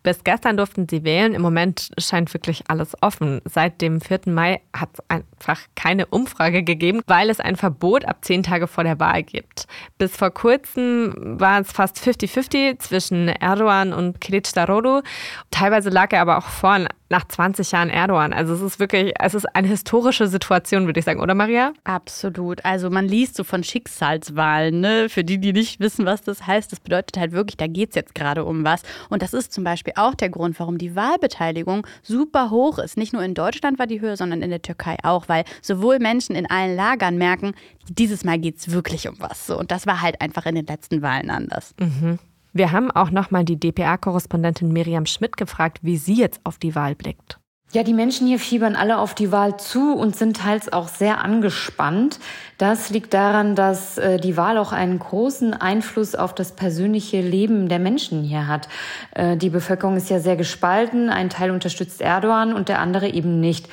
Bis 0.04 0.24
gestern 0.24 0.58
durften 0.58 0.88
sie 0.90 1.04
wählen. 1.04 1.34
Im 1.34 1.42
Moment 1.42 1.90
scheint 1.98 2.34
wirklich 2.34 2.64
alles 2.68 2.96
offen. 3.02 3.42
Seit 3.46 3.82
dem 3.82 4.02
4. 4.02 4.22
Mai 4.28 4.62
hat 4.74 4.90
es 4.94 5.00
einfach 5.10 5.60
keine 5.76 6.06
Umfrage 6.06 6.64
gegeben, 6.64 7.02
weil 7.08 7.30
es 7.30 7.40
ein 7.40 7.56
Verbot 7.56 8.06
ab 8.06 8.18
zehn 8.22 8.44
Tage 8.44 8.68
vor 8.68 8.84
der 8.84 9.00
Wahl 9.00 9.24
gibt. 9.24 9.68
Bis 9.98 10.16
vor 10.16 10.32
kurzem 10.32 11.14
war 11.40 11.62
es 11.62 11.72
fast 11.72 11.98
50-50 11.98 12.80
zwischen 12.80 13.28
Erdogan 13.28 13.94
und 13.94 14.20
Kılıçdaroğlu. 14.20 15.04
Teilweise 15.52 15.90
lag 15.90 16.12
er 16.12 16.22
aber 16.22 16.38
auch 16.38 16.48
vorn 16.48 16.88
nach 17.10 17.26
20 17.28 17.72
Jahren 17.72 17.90
Erdogan. 17.90 18.34
Also 18.34 18.54
es 18.54 18.62
ist 18.62 18.80
wirklich, 18.80 19.14
es 19.20 19.34
ist 19.34 19.46
eine 19.56 19.68
historische 19.68 20.28
Situation, 20.28 20.86
würde 20.86 21.00
ich 21.00 21.06
sagen, 21.06 21.22
oder 21.22 21.36
Maria? 21.36 21.74
Absolut. 21.84 22.64
Also 22.66 22.90
man 22.90 23.08
liest 23.08 23.36
so 23.36 23.44
von 23.44 23.64
Schicksalswahlen, 23.64 24.82
ne? 24.82 25.10
Für 25.10 25.24
die, 25.24 25.38
die 25.38 25.54
nicht 25.54 25.80
wissen, 25.80 26.06
was 26.06 26.22
das 26.22 26.46
heißt, 26.46 26.72
das 26.72 26.80
bedeutet 26.80 27.18
halt 27.18 27.32
wirklich, 27.32 27.58
da 27.58 27.68
geht 27.68 27.90
es 27.90 27.96
jetzt 27.96 28.16
gerade 28.16 28.44
um 28.44 28.66
was. 28.66 28.82
Und 29.10 29.22
das 29.22 29.34
ist 29.34 29.54
zum 29.54 29.64
Beispiel 29.64 29.94
auch 29.98 30.16
der 30.16 30.30
Grund, 30.30 30.60
warum 30.60 30.78
die 30.78 30.96
Wahlbeteiligung 30.96 31.86
super 32.02 32.50
hoch 32.50 32.80
ist. 32.80 32.98
Nicht 32.98 33.14
nur 33.14 33.24
in 33.24 33.34
Deutschland 33.34 33.80
war 33.80 33.88
die 33.88 34.02
Höhe, 34.02 34.18
sondern 34.18 34.42
in 34.42 34.50
der 34.50 34.62
Türkei 34.62 34.98
auch, 35.04 35.28
weil 35.28 35.44
sowohl 35.62 36.00
Menschen 36.00 36.36
in 36.36 36.50
allen 36.50 36.76
Lagern 36.76 37.18
merken, 37.18 37.54
dieses 37.90 38.24
Mal 38.24 38.40
geht 38.40 38.58
es 38.58 38.72
wirklich 38.72 39.08
um 39.08 39.16
was. 39.20 39.50
Und 39.50 39.72
das 39.72 39.88
war 39.88 40.02
halt 40.02 40.22
einfach 40.22 40.46
in 40.46 40.56
den 40.56 40.66
letzten 40.66 41.02
Wahlen 41.02 41.30
anders. 41.30 41.74
Mhm. 41.80 42.20
Wir 42.54 42.72
haben 42.72 42.90
auch 42.92 43.12
nochmal 43.12 43.46
die 43.46 43.60
DPA-Korrespondentin 43.60 44.72
Miriam 44.72 45.06
Schmidt 45.06 45.38
gefragt, 45.38 45.80
wie 45.84 45.98
sie 45.98 46.16
jetzt 46.16 46.40
auf 46.44 46.58
die 46.58 46.74
Wahl 46.74 46.96
blickt. 46.96 47.40
Ja, 47.74 47.84
die 47.84 47.94
Menschen 47.94 48.28
hier 48.28 48.40
fiebern 48.40 48.78
alle 48.78 48.98
auf 48.98 49.14
die 49.14 49.34
Wahl 49.34 49.58
zu 49.58 49.94
und 49.94 50.16
sind 50.16 50.38
teils 50.38 50.72
auch 50.72 50.88
sehr 50.88 51.22
angespannt. 51.22 52.18
Das 52.58 52.90
liegt 52.90 53.14
daran, 53.14 53.56
dass 53.56 53.98
äh, 53.98 54.22
die 54.22 54.38
Wahl 54.38 54.58
auch 54.58 54.72
einen 54.72 54.98
großen 54.98 55.54
Einfluss 55.54 56.16
auf 56.16 56.34
das 56.34 56.54
persönliche 56.54 57.20
Leben 57.20 57.68
der 57.68 57.80
Menschen 57.80 58.24
hier 58.24 58.48
hat. 58.48 58.70
Äh, 59.12 59.36
die 59.36 59.50
Bevölkerung 59.50 59.98
ist 59.98 60.10
ja 60.10 60.22
sehr 60.22 60.38
gespalten. 60.38 61.10
Ein 61.10 61.30
Teil 61.30 61.52
unterstützt 61.52 62.00
Erdogan 62.00 62.54
und 62.54 62.70
der 62.70 62.80
andere 62.80 63.10
eben 63.10 63.42
nicht. 63.42 63.68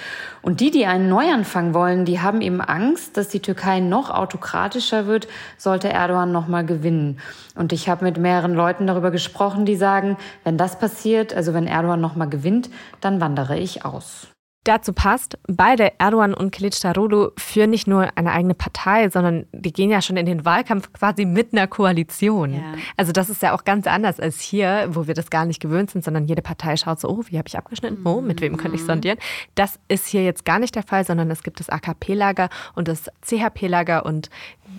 Und 0.45 0.61
die, 0.61 0.71
die 0.71 0.85
einen 0.85 1.09
Neuanfang 1.09 1.73
wollen, 1.73 2.05
die 2.05 2.21
haben 2.21 2.43
eben 2.43 2.61
Angst, 2.61 3.17
dass 3.17 3.29
die 3.29 3.41
Türkei 3.41 3.81
noch 3.81 4.11
autokratischer 4.11 5.07
wird, 5.07 5.27
sollte 5.57 5.89
Erdogan 5.89 6.33
noch 6.33 6.49
mal 6.49 6.67
gewinnen. 6.67 7.19
Und 7.55 7.73
ich 7.73 7.89
habe 7.89 8.05
mit 8.05 8.19
mehreren 8.19 8.53
Leuten 8.53 8.87
darüber 8.87 9.11
gesprochen, 9.11 9.65
die 9.65 9.77
sagen, 9.77 10.19
wenn 10.45 10.59
das 10.59 10.79
passiert, 10.79 11.33
also 11.33 11.55
wenn 11.55 11.67
Erdogan 11.67 12.03
noch 12.03 12.15
mal 12.15 12.29
gewinnt, 12.29 12.69
dann 13.01 13.23
wandere 13.23 13.57
ich 13.57 13.87
aus. 13.87 14.34
Dazu 14.65 14.95
passt, 14.95 15.39
beide 15.47 15.93
Erdogan 15.99 16.33
und 16.33 16.57
Kılıçdaroğlu 16.57 17.33
führen 17.39 17.69
nicht 17.71 17.87
nur 17.87 18.17
eine 18.17 18.33
eigene 18.33 18.55
Partei, 18.55 19.11
sondern 19.11 19.45
die 19.53 19.75
gehen 19.75 19.91
ja 19.91 20.01
schon 20.01 20.17
in 20.17 20.25
den 20.25 20.47
Wahlkampf 20.47 20.91
quasi 20.95 21.27
mit 21.27 21.53
einer 21.53 21.67
Koalition. 21.67 22.55
Ja. 22.55 22.61
Also 22.97 23.13
das 23.13 23.29
ist 23.29 23.43
ja 23.43 23.55
auch 23.55 23.65
ganz 23.65 23.87
anders 23.87 24.21
als 24.21 24.41
hier, 24.41 24.89
wo 24.91 25.07
wir 25.07 25.13
das 25.13 25.29
gar 25.29 25.45
nicht 25.45 25.61
gewöhnt 25.61 25.91
sind, 25.91 26.03
sondern 26.03 26.25
jede 26.25 26.41
Partei 26.41 26.79
schaut 26.79 26.99
so, 26.99 27.11
oh, 27.11 27.25
wie 27.27 27.37
habe 27.37 27.47
ich 27.47 27.59
abgeschnitten? 27.59 28.07
Oh, 28.07 28.23
mit 28.23 28.41
wem 28.41 28.57
könnte 28.57 28.77
ich 28.77 28.85
sondieren? 28.85 29.19
Das 29.55 29.79
ist 29.89 30.07
hier 30.07 30.25
jetzt 30.25 30.47
gar 30.47 30.59
nicht 30.59 30.75
der 30.75 30.83
Fall, 30.83 31.05
sondern 31.05 31.31
es 31.31 31.43
gibt 31.43 31.61
das 31.61 31.69
AKP-Lager 31.69 32.49
und 32.75 32.89
das 32.89 33.11
CHP-Lager 33.21 34.07
und 34.07 34.31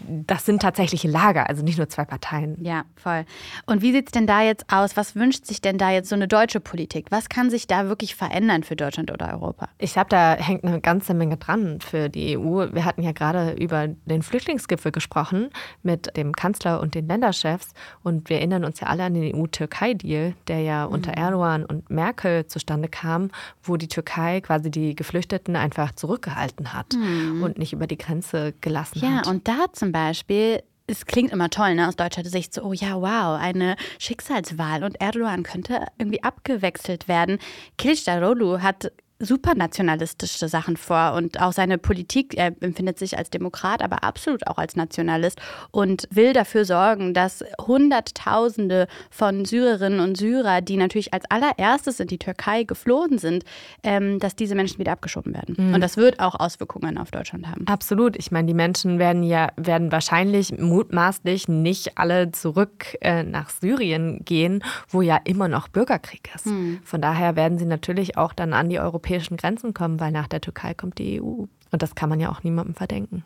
das 0.09 0.45
sind 0.45 0.63
tatsächliche 0.63 1.07
Lager, 1.07 1.47
also 1.47 1.63
nicht 1.63 1.77
nur 1.77 1.89
zwei 1.89 2.05
Parteien. 2.05 2.57
Ja, 2.63 2.85
voll. 2.95 3.25
Und 3.67 3.83
wie 3.83 3.91
sieht 3.91 4.07
es 4.07 4.11
denn 4.11 4.25
da 4.25 4.41
jetzt 4.41 4.65
aus? 4.71 4.97
Was 4.97 5.15
wünscht 5.15 5.45
sich 5.45 5.61
denn 5.61 5.77
da 5.77 5.91
jetzt 5.91 6.09
so 6.09 6.15
eine 6.15 6.27
deutsche 6.27 6.59
Politik? 6.59 7.07
Was 7.11 7.29
kann 7.29 7.51
sich 7.51 7.67
da 7.67 7.87
wirklich 7.87 8.15
verändern 8.15 8.63
für 8.63 8.75
Deutschland 8.75 9.11
oder 9.11 9.31
Europa? 9.31 9.69
Ich 9.77 9.93
glaube, 9.93 10.07
da 10.09 10.35
hängt 10.35 10.63
eine 10.63 10.79
ganze 10.79 11.13
Menge 11.13 11.35
dran 11.35 11.81
für 11.81 12.07
die 12.07 12.37
EU. 12.37 12.67
Wir 12.71 12.85
hatten 12.85 13.03
ja 13.03 13.11
gerade 13.11 13.51
über 13.53 13.87
den 13.87 14.21
Flüchtlingsgipfel 14.21 14.91
gesprochen 14.91 15.49
mit 15.83 16.15
dem 16.15 16.31
Kanzler 16.31 16.79
und 16.79 16.95
den 16.95 17.07
Länderchefs. 17.07 17.73
Und 18.01 18.29
wir 18.29 18.37
erinnern 18.37 18.63
uns 18.63 18.79
ja 18.79 18.87
alle 18.87 19.03
an 19.03 19.13
den 19.13 19.35
EU-Türkei-Deal, 19.35 20.33
der 20.47 20.59
ja 20.61 20.87
mhm. 20.87 20.93
unter 20.93 21.11
Erdogan 21.11 21.65
und 21.65 21.89
Merkel 21.89 22.47
zustande 22.47 22.87
kam, 22.87 23.31
wo 23.63 23.75
die 23.75 23.89
Türkei 23.89 24.39
quasi 24.39 24.71
die 24.71 24.95
Geflüchteten 24.95 25.57
einfach 25.57 25.93
zurückgehalten 25.93 26.73
hat 26.73 26.93
mhm. 26.93 27.43
und 27.43 27.57
nicht 27.57 27.73
über 27.73 27.87
die 27.87 27.97
Grenze 27.97 28.53
gelassen 28.61 28.99
ja, 28.99 29.09
hat. 29.09 29.25
Ja, 29.25 29.31
und 29.31 29.47
da 29.47 29.65
zum 29.73 29.91
Beispiel 29.91 30.61
es 30.87 31.05
klingt 31.05 31.31
immer 31.31 31.49
toll, 31.49 31.75
ne, 31.75 31.87
aus 31.87 31.95
deutscher 31.95 32.23
Sicht 32.25 32.53
so, 32.53 32.61
oh 32.61 32.73
ja, 32.73 32.95
wow, 32.95 33.39
eine 33.39 33.75
Schicksalswahl 33.97 34.83
und 34.83 35.01
Erdogan 35.01 35.43
könnte 35.43 35.87
irgendwie 35.97 36.21
abgewechselt 36.21 37.07
werden. 37.07 37.39
Kılıçdaroğlu 37.79 38.61
hat 38.61 38.91
supernationalistische 39.19 40.49
Sachen 40.49 40.75
vor 40.75 41.13
und 41.13 41.41
auch 41.41 41.53
seine 41.53 41.77
Politik, 41.77 42.37
er 42.37 42.51
empfindet 42.59 42.99
sich 42.99 43.17
als 43.17 43.29
Demokrat, 43.29 43.81
aber 43.81 44.03
absolut 44.03 44.45
auch 44.47 44.57
als 44.57 44.75
Nationalist 44.75 45.39
und 45.71 46.07
will 46.11 46.33
dafür 46.33 46.65
sorgen, 46.65 47.13
dass 47.13 47.43
Hunderttausende 47.61 48.87
von 49.09 49.45
Syrerinnen 49.45 50.01
und 50.01 50.17
Syrer, 50.17 50.59
die 50.59 50.75
natürlich 50.75 51.13
als 51.13 51.23
allererstes 51.31 52.01
in 52.01 52.07
die 52.07 52.17
Türkei 52.17 52.63
geflohen 52.63 53.17
sind, 53.17 53.45
ähm, 53.83 54.19
dass 54.19 54.35
diese 54.35 54.53
Menschen 54.53 54.79
wieder 54.79 54.91
abgeschoben 54.91 55.33
werden. 55.33 55.55
Mhm. 55.57 55.75
Und 55.75 55.81
das 55.81 55.95
wird 55.95 56.19
auch 56.19 56.37
Auswirkungen 56.37 56.97
auf 56.97 57.09
Deutschland 57.11 57.47
haben. 57.47 57.65
Absolut. 57.67 58.17
Ich 58.17 58.31
meine, 58.31 58.47
die 58.47 58.53
Menschen 58.53 58.99
werden 58.99 59.23
ja, 59.23 59.49
werden 59.55 59.93
wahrscheinlich 59.93 60.57
mutmaßlich 60.59 61.47
nicht 61.47 61.97
alle 61.97 62.33
zurück 62.33 62.97
äh, 62.99 63.23
nach 63.23 63.49
Syrien 63.49 64.25
gehen, 64.25 64.61
wo 64.89 65.01
ja 65.01 65.17
immer 65.23 65.47
noch 65.47 65.69
Bürgerkrieg 65.69 66.29
ist. 66.35 66.47
Mhm. 66.47 66.79
Von 66.83 66.99
daher 66.99 67.37
werden 67.37 67.57
sie 67.57 67.65
natürlich 67.65 68.17
auch 68.17 68.33
dann 68.33 68.51
an 68.51 68.67
die 68.67 68.79
Europäische 68.79 69.04
europäischen 69.05 69.37
Grenzen 69.37 69.73
kommen, 69.75 69.99
weil 69.99 70.11
nach 70.11 70.27
der 70.27 70.41
Türkei 70.41 70.73
kommt 70.73 70.97
die 70.97 71.21
EU. 71.21 71.45
Und 71.71 71.81
das 71.81 71.93
kann 71.93 72.09
man 72.09 72.19
ja 72.19 72.31
auch 72.31 72.41
niemandem 72.41 72.73
verdenken. 72.73 73.23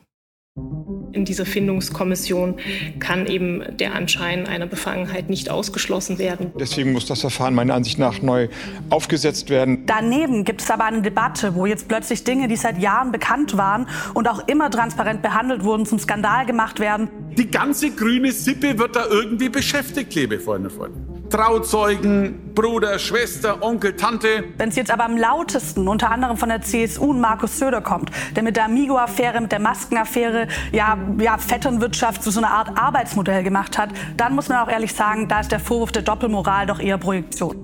In 1.14 1.24
dieser 1.24 1.46
Findungskommission 1.46 2.58
kann 3.00 3.28
eben 3.28 3.64
der 3.78 3.96
Anschein 3.96 4.46
einer 4.46 4.66
Befangenheit 4.66 5.30
nicht 5.30 5.50
ausgeschlossen 5.50 6.20
werden. 6.20 6.52
Deswegen 6.60 6.92
muss 6.92 7.06
das 7.06 7.22
Verfahren 7.22 7.56
meiner 7.56 7.76
Ansicht 7.76 7.98
nach 7.98 8.22
neu 8.22 8.50
aufgesetzt 8.90 9.50
werden. 9.50 9.86
Daneben 9.86 10.44
gibt 10.44 10.62
es 10.62 10.70
aber 10.70 10.84
eine 10.84 11.02
Debatte, 11.02 11.56
wo 11.56 11.66
jetzt 11.66 11.88
plötzlich 11.88 12.26
Dinge, 12.26 12.50
die 12.50 12.58
seit 12.58 12.78
Jahren 12.80 13.14
bekannt 13.14 13.56
waren 13.56 13.88
und 14.14 14.28
auch 14.28 14.46
immer 14.50 14.70
transparent 14.70 15.22
behandelt 15.22 15.64
wurden, 15.64 15.86
zum 15.86 15.98
Skandal 15.98 16.46
gemacht 16.46 16.82
werden. 16.82 17.10
Die 17.38 17.50
ganze 17.50 17.92
grüne 17.92 18.34
Sippe 18.34 18.78
wird 18.78 18.98
da 18.98 19.06
irgendwie 19.06 19.50
beschäftigt, 19.50 20.14
liebe 20.14 20.40
Freunde 20.40 20.68
und 20.68 20.76
Freunde. 20.76 21.09
Trauzeugen, 21.30 22.54
Bruder, 22.56 22.98
Schwester, 22.98 23.62
Onkel, 23.62 23.96
Tante. 23.96 24.46
Wenn 24.58 24.70
es 24.70 24.76
jetzt 24.76 24.92
aber 24.92 25.06
am 25.06 25.16
lautesten 25.16 25.88
unter 25.88 26.10
anderem 26.10 26.38
von 26.38 26.50
der 26.50 26.62
CSU 26.62 27.12
und 27.12 27.22
Markus 27.22 27.60
Söder 27.60 27.82
kommt, 27.82 28.10
der 28.36 28.44
mit 28.44 28.56
der 28.56 28.66
Amigo-Affäre, 28.66 29.40
mit 29.40 29.52
der 29.52 29.60
Maskenaffäre, 29.60 30.48
ja, 30.72 30.98
ja, 31.20 31.38
Vetternwirtschaft 31.38 32.24
zu 32.24 32.32
so 32.32 32.40
einer 32.40 32.52
Art 32.52 32.78
Arbeitsmodell 32.78 33.44
gemacht 33.44 33.78
hat, 33.78 33.90
dann 34.18 34.34
muss 34.34 34.50
man 34.50 34.58
auch 34.58 34.70
ehrlich 34.70 34.94
sagen, 34.94 35.28
da 35.28 35.42
ist 35.42 35.52
der 35.52 35.60
Vorwurf 35.60 35.92
der 35.92 36.02
Doppelmoral 36.02 36.66
doch 36.66 36.80
eher 36.80 36.98
Projektion. 36.98 37.56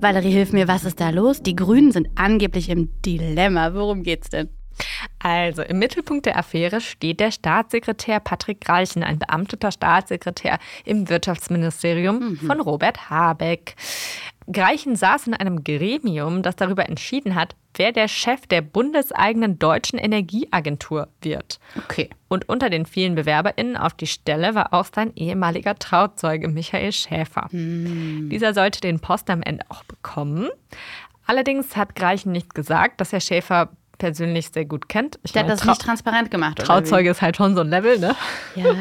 Valerie, 0.00 0.30
hilf 0.30 0.52
mir, 0.52 0.68
was 0.68 0.84
ist 0.84 1.00
da 1.00 1.10
los? 1.10 1.42
Die 1.42 1.56
Grünen 1.56 1.92
sind 1.92 2.08
angeblich 2.16 2.68
im 2.68 2.90
Dilemma. 3.02 3.74
Worum 3.74 4.02
geht's 4.02 4.30
denn? 4.30 4.48
Also, 5.18 5.62
im 5.62 5.78
Mittelpunkt 5.78 6.26
der 6.26 6.38
Affäre 6.38 6.80
steht 6.80 7.20
der 7.20 7.30
Staatssekretär 7.30 8.20
Patrick 8.20 8.60
Greichen, 8.60 9.02
ein 9.02 9.18
beamteter 9.18 9.70
Staatssekretär 9.70 10.58
im 10.84 11.08
Wirtschaftsministerium 11.08 12.18
mhm. 12.18 12.36
von 12.36 12.60
Robert 12.60 13.10
Habeck. 13.10 13.76
Greichen 14.50 14.96
saß 14.96 15.28
in 15.28 15.34
einem 15.34 15.62
Gremium, 15.62 16.42
das 16.42 16.56
darüber 16.56 16.88
entschieden 16.88 17.34
hat, 17.34 17.54
wer 17.74 17.92
der 17.92 18.08
Chef 18.08 18.46
der 18.46 18.62
bundeseigenen 18.62 19.58
deutschen 19.58 19.98
Energieagentur 19.98 21.08
wird. 21.22 21.60
Okay. 21.76 22.10
Und 22.28 22.48
unter 22.48 22.70
den 22.70 22.86
vielen 22.86 23.14
BewerberInnen 23.14 23.76
auf 23.76 23.94
die 23.94 24.06
Stelle 24.06 24.54
war 24.54 24.72
auch 24.74 24.86
sein 24.92 25.12
ehemaliger 25.14 25.78
Trauzeuge 25.78 26.48
Michael 26.48 26.92
Schäfer. 26.92 27.48
Mhm. 27.52 28.28
Dieser 28.30 28.54
sollte 28.54 28.80
den 28.80 29.00
Post 29.00 29.30
am 29.30 29.42
Ende 29.42 29.64
auch 29.68 29.84
bekommen. 29.84 30.48
Allerdings 31.26 31.76
hat 31.76 31.94
Greichen 31.94 32.32
nicht 32.32 32.54
gesagt, 32.54 33.00
dass 33.00 33.12
Herr 33.12 33.20
Schäfer 33.20 33.68
persönlich 34.00 34.50
sehr 34.52 34.64
gut 34.64 34.88
kennt. 34.88 35.20
Ich 35.22 35.30
der 35.32 35.42
meine, 35.42 35.52
hat 35.52 35.60
das 35.60 35.66
nicht 35.68 35.80
transparent 35.80 36.32
gemacht. 36.32 36.58
Trauzeuge 36.58 37.10
ist 37.10 37.22
halt 37.22 37.36
schon 37.36 37.54
so 37.54 37.60
ein 37.60 37.68
Level, 37.68 38.00
ne? 38.00 38.16
Ja. 38.56 38.74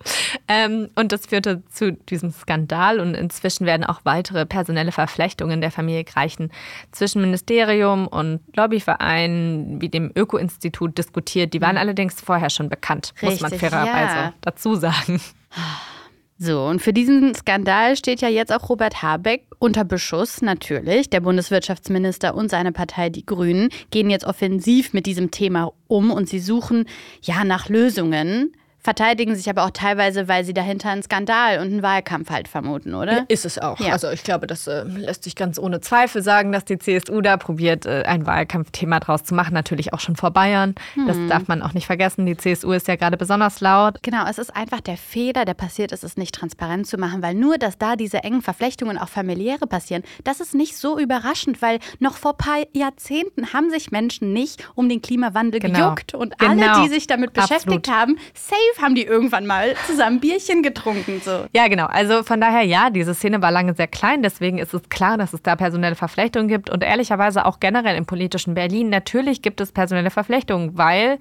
ähm, 0.48 0.90
und 0.94 1.10
das 1.10 1.26
führte 1.26 1.64
zu 1.68 1.92
diesem 1.92 2.30
Skandal 2.30 3.00
und 3.00 3.14
inzwischen 3.14 3.66
werden 3.66 3.84
auch 3.84 4.00
weitere 4.04 4.46
personelle 4.46 4.92
Verflechtungen 4.92 5.60
der 5.60 5.72
Familie 5.72 6.04
Greichen 6.04 6.52
zwischen 6.92 7.22
Ministerium 7.22 8.06
und 8.06 8.40
Lobbyvereinen 8.54 9.80
wie 9.80 9.88
dem 9.88 10.12
Öko-Institut 10.14 10.96
diskutiert. 10.96 11.54
Die 11.54 11.60
waren 11.60 11.72
mhm. 11.72 11.80
allerdings 11.80 12.20
vorher 12.20 12.50
schon 12.50 12.68
bekannt, 12.68 13.14
Richtig, 13.22 13.40
muss 13.40 13.50
man 13.50 13.58
fairerweise 13.58 14.16
ja. 14.16 14.34
dazu 14.42 14.76
sagen. 14.76 15.20
So, 16.38 16.66
und 16.66 16.82
für 16.82 16.92
diesen 16.92 17.34
Skandal 17.34 17.96
steht 17.96 18.20
ja 18.20 18.28
jetzt 18.28 18.52
auch 18.52 18.68
Robert 18.68 19.02
Habeck 19.02 19.46
unter 19.58 19.84
Beschuss, 19.84 20.42
natürlich. 20.42 21.08
Der 21.08 21.20
Bundeswirtschaftsminister 21.20 22.34
und 22.34 22.50
seine 22.50 22.72
Partei, 22.72 23.08
die 23.08 23.24
Grünen, 23.24 23.70
gehen 23.90 24.10
jetzt 24.10 24.26
offensiv 24.26 24.92
mit 24.92 25.06
diesem 25.06 25.30
Thema 25.30 25.72
um 25.88 26.10
und 26.10 26.28
sie 26.28 26.40
suchen 26.40 26.84
ja 27.22 27.44
nach 27.44 27.70
Lösungen 27.70 28.52
verteidigen 28.86 29.34
sich 29.34 29.50
aber 29.50 29.64
auch 29.64 29.70
teilweise, 29.72 30.28
weil 30.28 30.44
sie 30.44 30.54
dahinter 30.54 30.90
einen 30.90 31.02
Skandal 31.02 31.58
und 31.58 31.72
einen 31.72 31.82
Wahlkampf 31.82 32.30
halt 32.30 32.46
vermuten, 32.46 32.94
oder? 32.94 33.24
Ist 33.26 33.44
es 33.44 33.58
auch. 33.58 33.80
Ja. 33.80 33.92
Also 33.92 34.08
ich 34.10 34.22
glaube, 34.22 34.46
das 34.46 34.68
äh, 34.68 34.84
lässt 34.84 35.24
sich 35.24 35.34
ganz 35.34 35.58
ohne 35.58 35.80
Zweifel 35.80 36.22
sagen, 36.22 36.52
dass 36.52 36.64
die 36.64 36.78
CSU 36.78 37.20
da 37.20 37.36
probiert, 37.36 37.84
äh, 37.84 38.04
ein 38.06 38.26
Wahlkampfthema 38.26 39.00
draus 39.00 39.24
zu 39.24 39.34
machen. 39.34 39.54
Natürlich 39.54 39.92
auch 39.92 39.98
schon 39.98 40.14
vor 40.14 40.30
Bayern. 40.30 40.76
Hm. 40.94 41.08
Das 41.08 41.16
darf 41.28 41.48
man 41.48 41.62
auch 41.62 41.74
nicht 41.74 41.86
vergessen. 41.86 42.26
Die 42.26 42.36
CSU 42.36 42.70
ist 42.70 42.86
ja 42.86 42.94
gerade 42.94 43.16
besonders 43.16 43.60
laut. 43.60 43.98
Genau, 44.02 44.24
es 44.30 44.38
ist 44.38 44.54
einfach 44.54 44.80
der 44.80 44.96
Fehler, 44.96 45.44
der 45.44 45.54
passiert 45.54 45.90
ist, 45.90 46.04
es 46.04 46.16
nicht 46.16 46.36
transparent 46.36 46.86
zu 46.86 46.96
machen, 46.96 47.22
weil 47.22 47.34
nur, 47.34 47.58
dass 47.58 47.78
da 47.78 47.96
diese 47.96 48.22
engen 48.22 48.40
Verflechtungen 48.40 48.98
auch 48.98 49.08
familiäre 49.08 49.66
passieren, 49.66 50.04
das 50.22 50.38
ist 50.38 50.54
nicht 50.54 50.76
so 50.76 50.96
überraschend, 50.96 51.60
weil 51.60 51.80
noch 51.98 52.16
vor 52.16 52.34
ein 52.34 52.36
paar 52.36 52.62
Jahrzehnten 52.72 53.52
haben 53.52 53.68
sich 53.68 53.90
Menschen 53.90 54.32
nicht 54.32 54.64
um 54.76 54.88
den 54.88 55.02
Klimawandel 55.02 55.58
genau. 55.58 55.86
gejuckt 55.86 56.14
und 56.14 56.38
genau. 56.38 56.52
alle, 56.52 56.84
die 56.84 56.88
sich 56.88 57.08
damit 57.08 57.32
beschäftigt 57.32 57.88
Absolut. 57.88 57.90
haben, 57.90 58.18
safe 58.32 58.75
haben 58.80 58.94
die 58.94 59.04
irgendwann 59.04 59.46
mal 59.46 59.74
zusammen 59.86 60.20
Bierchen 60.20 60.62
getrunken. 60.62 61.20
So. 61.24 61.46
Ja, 61.54 61.68
genau. 61.68 61.86
Also 61.86 62.22
von 62.22 62.40
daher, 62.40 62.62
ja, 62.62 62.90
diese 62.90 63.14
Szene 63.14 63.42
war 63.42 63.50
lange 63.50 63.74
sehr 63.74 63.88
klein. 63.88 64.22
Deswegen 64.22 64.58
ist 64.58 64.74
es 64.74 64.88
klar, 64.88 65.18
dass 65.18 65.32
es 65.32 65.42
da 65.42 65.56
personelle 65.56 65.94
Verflechtungen 65.94 66.48
gibt. 66.48 66.70
Und 66.70 66.82
ehrlicherweise 66.82 67.46
auch 67.46 67.60
generell 67.60 67.96
im 67.96 68.06
politischen 68.06 68.54
Berlin. 68.54 68.88
Natürlich 68.88 69.42
gibt 69.42 69.60
es 69.60 69.72
personelle 69.72 70.10
Verflechtungen, 70.10 70.76
weil 70.76 71.18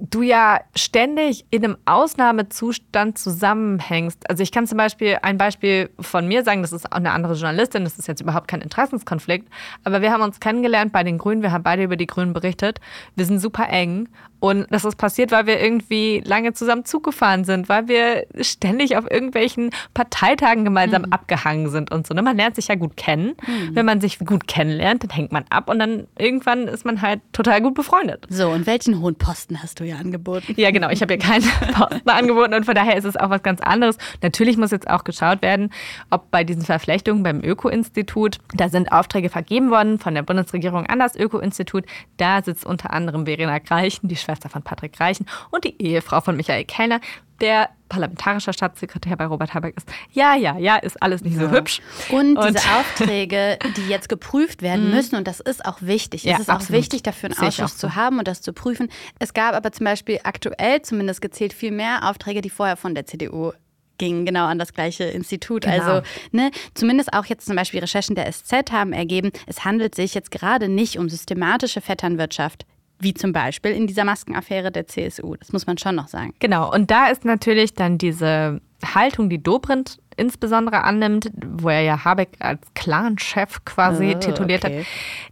du 0.00 0.22
ja 0.22 0.60
ständig 0.74 1.44
in 1.50 1.64
einem 1.64 1.76
Ausnahmezustand 1.84 3.18
zusammenhängst. 3.18 4.28
Also 4.28 4.42
ich 4.42 4.50
kann 4.50 4.66
zum 4.66 4.78
Beispiel 4.78 5.18
ein 5.22 5.36
Beispiel 5.36 5.90
von 6.00 6.26
mir 6.26 6.42
sagen, 6.42 6.62
das 6.62 6.72
ist 6.72 6.90
eine 6.90 7.12
andere 7.12 7.34
Journalistin, 7.34 7.84
das 7.84 7.98
ist 7.98 8.08
jetzt 8.08 8.20
überhaupt 8.20 8.48
kein 8.48 8.62
Interessenskonflikt, 8.62 9.48
aber 9.84 10.00
wir 10.00 10.10
haben 10.10 10.22
uns 10.22 10.40
kennengelernt 10.40 10.92
bei 10.92 11.04
den 11.04 11.18
Grünen, 11.18 11.42
wir 11.42 11.52
haben 11.52 11.62
beide 11.62 11.82
über 11.82 11.96
die 11.96 12.06
Grünen 12.06 12.32
berichtet, 12.32 12.80
wir 13.14 13.26
sind 13.26 13.40
super 13.40 13.68
eng 13.68 14.08
und 14.40 14.66
das 14.70 14.84
ist 14.84 14.96
passiert, 14.96 15.32
weil 15.32 15.46
wir 15.46 15.60
irgendwie 15.60 16.22
lange 16.24 16.54
zusammen 16.54 16.86
Zug 16.86 17.04
gefahren 17.04 17.44
sind, 17.44 17.68
weil 17.68 17.88
wir 17.88 18.26
ständig 18.40 18.96
auf 18.96 19.08
irgendwelchen 19.10 19.70
Parteitagen 19.92 20.64
gemeinsam 20.64 21.02
mhm. 21.02 21.12
abgehangen 21.12 21.68
sind 21.68 21.92
und 21.92 22.06
so. 22.06 22.14
Ne? 22.14 22.22
Man 22.22 22.36
lernt 22.36 22.56
sich 22.56 22.68
ja 22.68 22.74
gut 22.74 22.96
kennen. 22.96 23.34
Mhm. 23.46 23.74
Wenn 23.74 23.86
man 23.86 24.00
sich 24.00 24.18
gut 24.18 24.48
kennenlernt, 24.48 25.02
dann 25.02 25.10
hängt 25.10 25.30
man 25.30 25.44
ab 25.50 25.68
und 25.68 25.78
dann 25.78 26.06
irgendwann 26.18 26.68
ist 26.68 26.86
man 26.86 27.02
halt 27.02 27.20
total 27.32 27.60
gut 27.60 27.74
befreundet. 27.74 28.26
So, 28.30 28.48
und 28.48 28.66
welchen 28.66 29.00
hohen 29.00 29.14
Posten 29.16 29.62
hast 29.62 29.78
du 29.78 29.84
ja 29.84 29.96
angeboten? 29.96 30.54
Ja, 30.56 30.70
genau. 30.70 30.88
Ich 30.88 31.02
habe 31.02 31.14
ja 31.14 31.18
keinen 31.18 31.44
Posten 31.74 32.08
angeboten 32.08 32.54
und 32.54 32.64
von 32.64 32.74
daher 32.74 32.96
ist 32.96 33.04
es 33.04 33.16
auch 33.16 33.28
was 33.28 33.42
ganz 33.42 33.60
anderes. 33.60 33.98
Natürlich 34.22 34.56
muss 34.56 34.70
jetzt 34.70 34.88
auch 34.88 35.04
geschaut 35.04 35.42
werden, 35.42 35.70
ob 36.08 36.30
bei 36.30 36.44
diesen 36.44 36.62
Verflechtungen 36.62 37.22
beim 37.22 37.42
Öko-Institut, 37.44 38.38
da 38.54 38.70
sind 38.70 38.90
Aufträge 38.90 39.28
vergeben 39.28 39.70
worden 39.70 39.98
von 39.98 40.14
der 40.14 40.22
Bundesregierung 40.22 40.86
an 40.86 40.98
das 40.98 41.14
Öko-Institut. 41.14 41.84
Da 42.16 42.42
sitzt 42.42 42.64
unter 42.64 42.92
anderem 42.92 43.26
Verena 43.26 43.58
Greichen, 43.58 44.08
die 44.08 44.16
Schwester 44.30 44.48
von 44.48 44.62
Patrick 44.62 44.98
Reichen 45.00 45.26
und 45.50 45.64
die 45.64 45.80
Ehefrau 45.82 46.20
von 46.20 46.36
Michael 46.36 46.64
Kellner, 46.64 47.00
der 47.40 47.70
parlamentarischer 47.88 48.52
Staatssekretär 48.52 49.16
bei 49.16 49.26
Robert 49.26 49.54
Habeck 49.54 49.76
ist. 49.76 49.88
Ja, 50.12 50.36
ja, 50.36 50.56
ja, 50.58 50.76
ist 50.76 51.02
alles 51.02 51.22
nicht 51.22 51.36
ja. 51.36 51.48
so 51.48 51.50
hübsch. 51.50 51.80
Und, 52.10 52.36
und, 52.36 52.54
diese 52.54 52.68
Aufträge, 52.70 53.58
die 53.76 53.88
jetzt 53.88 54.08
geprüft 54.08 54.62
werden 54.62 54.86
mhm. 54.88 54.94
müssen, 54.94 55.16
und 55.16 55.26
das 55.26 55.40
ist 55.40 55.64
auch 55.64 55.78
wichtig. 55.80 56.24
Es 56.24 56.30
ja, 56.30 56.38
ist 56.38 56.48
absolut. 56.48 56.70
auch 56.70 56.82
wichtig, 56.82 57.02
dafür 57.02 57.30
einen 57.30 57.38
Ausschuss 57.38 57.76
zu 57.76 57.96
haben 57.96 58.18
und 58.18 58.28
das 58.28 58.42
zu 58.42 58.52
prüfen. 58.52 58.88
Es 59.18 59.34
gab 59.34 59.54
aber 59.54 59.72
zum 59.72 59.84
Beispiel 59.84 60.20
aktuell 60.22 60.82
zumindest 60.82 61.20
gezählt 61.20 61.52
viel 61.52 61.72
mehr 61.72 62.08
Aufträge, 62.08 62.42
die 62.42 62.50
vorher 62.50 62.76
von 62.76 62.94
der 62.94 63.06
CDU 63.06 63.52
gingen 63.98 64.24
genau 64.24 64.46
an 64.46 64.58
das 64.58 64.72
gleiche 64.72 65.04
Institut. 65.04 65.62
Genau. 65.62 65.74
Also 65.74 66.06
ne, 66.32 66.50
zumindest 66.74 67.12
auch 67.12 67.26
jetzt 67.26 67.46
zum 67.46 67.54
Beispiel 67.54 67.80
Recherchen 67.80 68.16
der 68.16 68.32
SZ 68.32 68.72
haben 68.72 68.92
ergeben, 68.92 69.30
es 69.46 69.64
handelt 69.64 69.94
sich 69.94 70.14
jetzt 70.14 70.30
gerade 70.30 70.68
nicht 70.68 70.98
um 70.98 71.08
systematische 71.08 71.80
Vetternwirtschaft 71.80 72.64
wie 73.00 73.14
zum 73.14 73.32
Beispiel 73.32 73.72
in 73.72 73.86
dieser 73.86 74.04
Maskenaffäre 74.04 74.70
der 74.70 74.86
CSU. 74.86 75.34
Das 75.36 75.52
muss 75.52 75.66
man 75.66 75.78
schon 75.78 75.94
noch 75.94 76.08
sagen. 76.08 76.34
Genau, 76.38 76.72
und 76.72 76.90
da 76.90 77.08
ist 77.08 77.24
natürlich 77.24 77.74
dann 77.74 77.98
diese 77.98 78.60
Haltung, 78.84 79.28
die 79.28 79.42
Dobrindt 79.42 79.98
insbesondere 80.16 80.84
annimmt, 80.84 81.30
wo 81.34 81.70
er 81.70 81.80
ja 81.80 82.04
Habeck 82.04 82.36
als 82.40 82.60
Clan-Chef 82.74 83.64
quasi 83.64 84.14
oh, 84.16 84.18
tituliert 84.18 84.64
okay. 84.64 84.80
hat, 84.80 84.86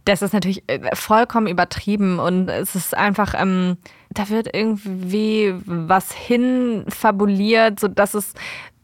das 0.05 0.21
ist 0.21 0.33
natürlich 0.33 0.63
äh, 0.67 0.95
vollkommen 0.95 1.47
übertrieben 1.47 2.17
und 2.17 2.49
es 2.49 2.75
ist 2.75 2.97
einfach, 2.97 3.35
ähm, 3.39 3.77
da 4.09 4.29
wird 4.29 4.53
irgendwie 4.53 5.53
was 5.65 6.11
hinfabuliert, 6.11 7.79
sodass 7.79 8.15
es 8.15 8.33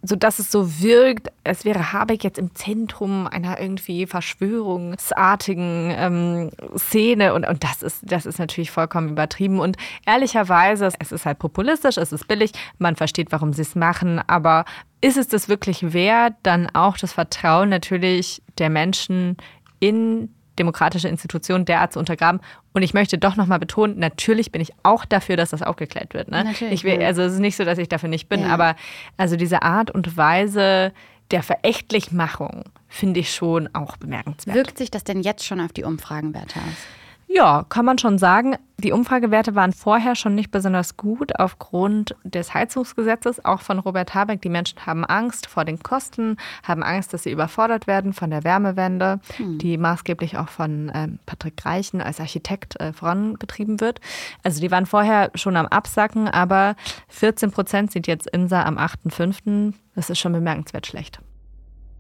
sodass 0.06 0.40
es 0.40 0.52
so 0.52 0.82
wirkt, 0.82 1.32
als 1.44 1.66
wäre 1.66 1.94
Habeck 1.94 2.24
jetzt 2.24 2.38
im 2.38 2.54
Zentrum 2.56 3.28
einer 3.28 3.60
irgendwie 3.60 4.06
verschwörungsartigen 4.06 5.94
ähm, 5.96 6.52
Szene. 6.78 7.34
Und, 7.34 7.48
und 7.48 7.64
das, 7.64 7.82
ist, 7.82 8.00
das 8.04 8.26
ist 8.26 8.40
natürlich 8.40 8.72
vollkommen 8.72 9.10
übertrieben. 9.10 9.60
Und 9.60 9.78
ehrlicherweise, 10.06 10.90
es 11.00 11.12
ist 11.12 11.26
halt 11.26 11.40
populistisch, 11.40 11.98
es 11.98 12.12
ist 12.12 12.28
billig, 12.28 12.52
man 12.78 12.96
versteht, 12.96 13.32
warum 13.32 13.54
sie 13.54 13.64
es 13.64 13.76
machen, 13.76 14.22
aber 14.28 14.66
ist 15.02 15.18
es 15.18 15.28
das 15.28 15.50
wirklich 15.50 15.94
wert, 15.94 16.34
dann 16.44 16.68
auch 16.74 16.98
das 16.98 17.14
Vertrauen 17.14 17.70
natürlich 17.70 18.42
der 18.58 18.70
Menschen 18.70 19.38
in 19.80 20.35
demokratische 20.60 21.08
Institutionen 21.08 21.66
derart 21.66 21.94
zu 21.94 22.00
untergraben. 22.00 22.42
Und 22.74 22.84
ich 22.84 22.94
möchte 22.94 23.18
doch 23.18 23.36
nochmal 23.36 23.60
betonen, 23.60 24.00
natürlich 24.00 24.52
bin 24.52 24.62
ich 24.62 24.72
auch 24.84 25.06
dafür, 25.06 25.38
dass 25.38 25.52
das 25.52 25.62
aufgeklärt 25.62 26.14
wird. 26.14 26.30
Ne? 26.30 26.54
Ich 26.72 26.84
will, 26.84 27.02
also 27.02 27.22
es 27.22 27.34
ist 27.34 27.40
nicht 27.40 27.56
so, 27.56 27.66
dass 27.66 27.78
ich 27.78 27.90
dafür 27.90 28.10
nicht 28.10 28.30
bin, 28.30 28.42
ja. 28.42 28.48
aber 28.48 28.76
also 29.18 29.36
diese 29.36 29.62
Art 29.62 29.92
und 29.92 30.18
Weise 30.18 30.94
der 31.32 31.44
Verächtlichmachung 31.44 32.64
finde 32.88 33.20
ich 33.20 33.34
schon 33.34 33.70
auch 33.74 33.98
bemerkenswert. 33.98 34.56
Wirkt 34.56 34.78
sich 34.78 34.92
das 34.92 35.04
denn 35.04 35.22
jetzt 35.22 35.44
schon 35.44 35.60
auf 35.60 35.74
die 35.74 35.84
Umfragenwerte 35.84 36.60
aus? 36.60 37.05
Ja, 37.36 37.66
kann 37.68 37.84
man 37.84 37.98
schon 37.98 38.18
sagen. 38.18 38.56
Die 38.78 38.94
Umfragewerte 38.94 39.56
waren 39.56 39.74
vorher 39.74 40.16
schon 40.16 40.36
nicht 40.36 40.52
besonders 40.52 40.96
gut 40.96 41.38
aufgrund 41.38 42.16
des 42.24 42.54
Heizungsgesetzes, 42.54 43.44
auch 43.44 43.60
von 43.60 43.80
Robert 43.80 44.16
Habeck. 44.16 44.42
Die 44.42 44.48
Menschen 44.48 44.86
haben 44.86 45.04
Angst 45.04 45.48
vor 45.48 45.66
den 45.66 45.84
Kosten, 45.84 46.38
haben 46.64 46.82
Angst, 46.82 47.14
dass 47.14 47.24
sie 47.24 47.32
überfordert 47.32 47.88
werden 47.88 48.14
von 48.14 48.30
der 48.30 48.46
Wärmewende, 48.46 49.20
hm. 49.36 49.58
die 49.58 49.78
maßgeblich 49.78 50.38
auch 50.38 50.48
von 50.48 50.90
ähm, 50.96 51.20
Patrick 51.26 51.66
Reichen 51.66 52.00
als 52.00 52.22
Architekt 52.22 52.80
äh, 52.80 52.94
vorangetrieben 52.94 53.82
wird. 53.82 54.00
Also 54.44 54.62
die 54.62 54.72
waren 54.72 54.86
vorher 54.86 55.32
schon 55.36 55.58
am 55.58 55.68
Absacken, 55.68 56.30
aber 56.30 56.78
14 57.10 57.52
Prozent 57.52 57.92
sieht 57.92 58.08
jetzt 58.08 58.28
INSA 58.28 58.64
am 58.64 58.78
8.5. 58.78 59.74
Das 59.94 60.10
ist 60.10 60.20
schon 60.20 60.32
bemerkenswert 60.32 60.88
schlecht. 60.88 61.20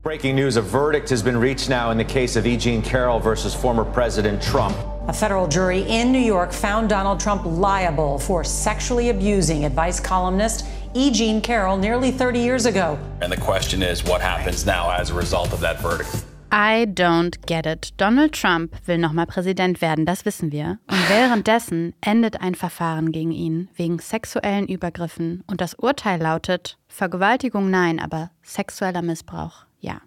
Breaking 0.05 0.35
news 0.35 0.55
a 0.55 0.61
verdict 0.61 1.09
has 1.09 1.23
been 1.23 1.35
reached 1.35 1.67
now 1.67 1.89
in 1.89 1.97
the 1.97 2.03
case 2.03 2.35
of 2.35 2.45
E. 2.45 2.57
Jean 2.57 2.83
Carroll 2.83 3.19
versus 3.19 3.55
former 3.55 3.83
President 3.83 4.39
Trump. 4.39 4.77
A 5.07 5.13
federal 5.13 5.47
jury 5.47 5.81
in 5.81 6.11
New 6.11 6.19
York 6.19 6.53
found 6.53 6.89
Donald 6.89 7.19
Trump 7.19 7.41
liable 7.43 8.19
for 8.19 8.43
sexually 8.43 9.09
abusing 9.09 9.65
advice 9.65 9.99
columnist 9.99 10.67
E. 10.93 11.09
Jean 11.09 11.41
Carroll 11.41 11.75
nearly 11.75 12.11
30 12.11 12.37
years 12.37 12.67
ago. 12.67 12.99
And 13.21 13.31
the 13.31 13.37
question 13.37 13.81
is 13.81 14.03
what 14.03 14.21
happens 14.21 14.63
now 14.63 14.91
as 14.91 15.09
a 15.09 15.15
result 15.15 15.51
of 15.53 15.59
that 15.61 15.81
verdict? 15.81 16.23
I 16.51 16.85
don't 16.85 17.43
get 17.47 17.65
it. 17.65 17.91
Donald 17.97 18.31
Trump 18.31 18.75
will 18.85 18.99
nochmal 18.99 19.25
Präsident 19.25 19.81
werden, 19.81 20.05
das 20.05 20.23
wissen 20.23 20.51
wir. 20.51 20.77
Und 20.87 20.99
währenddessen 21.09 21.95
endet 22.01 22.39
ein 22.41 22.53
Verfahren 22.53 23.11
gegen 23.11 23.31
ihn 23.31 23.69
wegen 23.75 23.97
sexuellen 23.97 24.67
Übergriffen. 24.67 25.43
Und 25.47 25.61
das 25.61 25.73
Urteil 25.73 26.21
lautet 26.21 26.77
Vergewaltigung 26.87 27.71
nein, 27.71 27.99
aber 27.99 28.29
sexueller 28.43 29.01
Missbrauch 29.01 29.64
ja. 29.85 30.01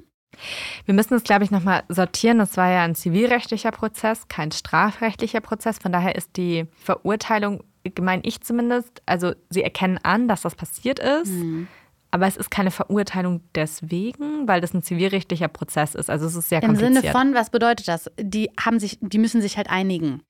Wir 0.84 0.94
müssen 0.94 1.14
es, 1.14 1.24
glaube 1.24 1.44
ich, 1.44 1.50
nochmal 1.50 1.82
sortieren. 1.88 2.38
Das 2.38 2.56
war 2.56 2.70
ja 2.70 2.82
ein 2.82 2.94
zivilrechtlicher 2.94 3.70
Prozess, 3.70 4.28
kein 4.28 4.52
strafrechtlicher 4.52 5.40
Prozess. 5.40 5.78
Von 5.78 5.92
daher 5.92 6.14
ist 6.14 6.36
die 6.36 6.66
Verurteilung, 6.76 7.64
meine 8.00 8.22
ich 8.24 8.40
zumindest, 8.42 9.02
also 9.06 9.32
sie 9.50 9.62
erkennen 9.62 9.98
an, 10.02 10.28
dass 10.28 10.42
das 10.42 10.54
passiert 10.54 10.98
ist. 10.98 11.30
Mhm. 11.30 11.68
Aber 12.10 12.26
es 12.26 12.36
ist 12.36 12.50
keine 12.50 12.70
Verurteilung 12.70 13.42
deswegen, 13.54 14.48
weil 14.48 14.62
das 14.62 14.72
ein 14.72 14.82
zivilrechtlicher 14.82 15.48
Prozess 15.48 15.94
ist. 15.94 16.08
Also 16.08 16.26
es 16.26 16.34
ist 16.34 16.48
sehr 16.48 16.60
kompliziert. 16.60 16.88
Im 16.88 17.02
Sinne 17.02 17.12
von, 17.12 17.34
was 17.34 17.50
bedeutet 17.50 17.86
das? 17.86 18.10
Die 18.18 18.50
haben 18.58 18.80
sich, 18.80 18.98
die 19.02 19.18
müssen 19.18 19.42
sich 19.42 19.58
halt 19.58 19.68
einigen. 19.68 20.22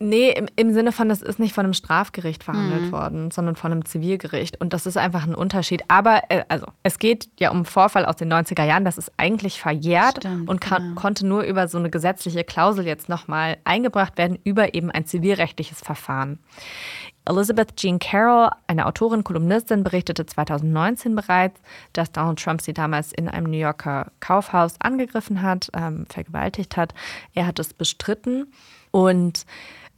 Nee, 0.00 0.30
im, 0.32 0.48
im 0.56 0.72
Sinne 0.72 0.90
von, 0.90 1.08
das 1.08 1.22
ist 1.22 1.38
nicht 1.38 1.54
von 1.54 1.64
einem 1.64 1.72
Strafgericht 1.72 2.42
verhandelt 2.42 2.86
mhm. 2.86 2.92
worden, 2.92 3.30
sondern 3.30 3.54
von 3.54 3.70
einem 3.70 3.84
Zivilgericht. 3.84 4.60
Und 4.60 4.72
das 4.72 4.86
ist 4.86 4.96
einfach 4.96 5.24
ein 5.24 5.36
Unterschied. 5.36 5.84
Aber 5.86 6.22
äh, 6.30 6.42
also, 6.48 6.66
es 6.82 6.98
geht 6.98 7.28
ja 7.38 7.50
um 7.50 7.58
einen 7.58 7.64
Vorfall 7.64 8.06
aus 8.06 8.16
den 8.16 8.32
90er 8.32 8.64
Jahren, 8.64 8.84
das 8.84 8.98
ist 8.98 9.12
eigentlich 9.16 9.60
verjährt 9.60 10.18
Stimmt, 10.18 10.48
und 10.48 10.60
kann, 10.60 10.82
genau. 10.82 11.00
konnte 11.00 11.26
nur 11.26 11.42
über 11.42 11.68
so 11.68 11.78
eine 11.78 11.90
gesetzliche 11.90 12.42
Klausel 12.42 12.86
jetzt 12.86 13.08
nochmal 13.08 13.58
eingebracht 13.64 14.18
werden, 14.18 14.36
über 14.42 14.74
eben 14.74 14.90
ein 14.90 15.06
zivilrechtliches 15.06 15.80
Verfahren. 15.80 16.40
Elizabeth 17.26 17.76
Jean 17.76 17.98
Carroll, 17.98 18.50
eine 18.66 18.86
Autorin, 18.86 19.24
Kolumnistin, 19.24 19.84
berichtete 19.84 20.26
2019 20.26 21.14
bereits, 21.14 21.60
dass 21.92 22.12
Donald 22.12 22.42
Trump 22.42 22.62
sie 22.62 22.72
damals 22.72 23.12
in 23.12 23.28
einem 23.28 23.50
New 23.50 23.58
Yorker 23.58 24.10
Kaufhaus 24.20 24.74
angegriffen 24.80 25.42
hat, 25.42 25.70
ähm, 25.74 26.06
vergewaltigt 26.08 26.76
hat. 26.76 26.94
Er 27.34 27.46
hat 27.46 27.58
es 27.58 27.74
bestritten. 27.74 28.50
Und 28.90 29.44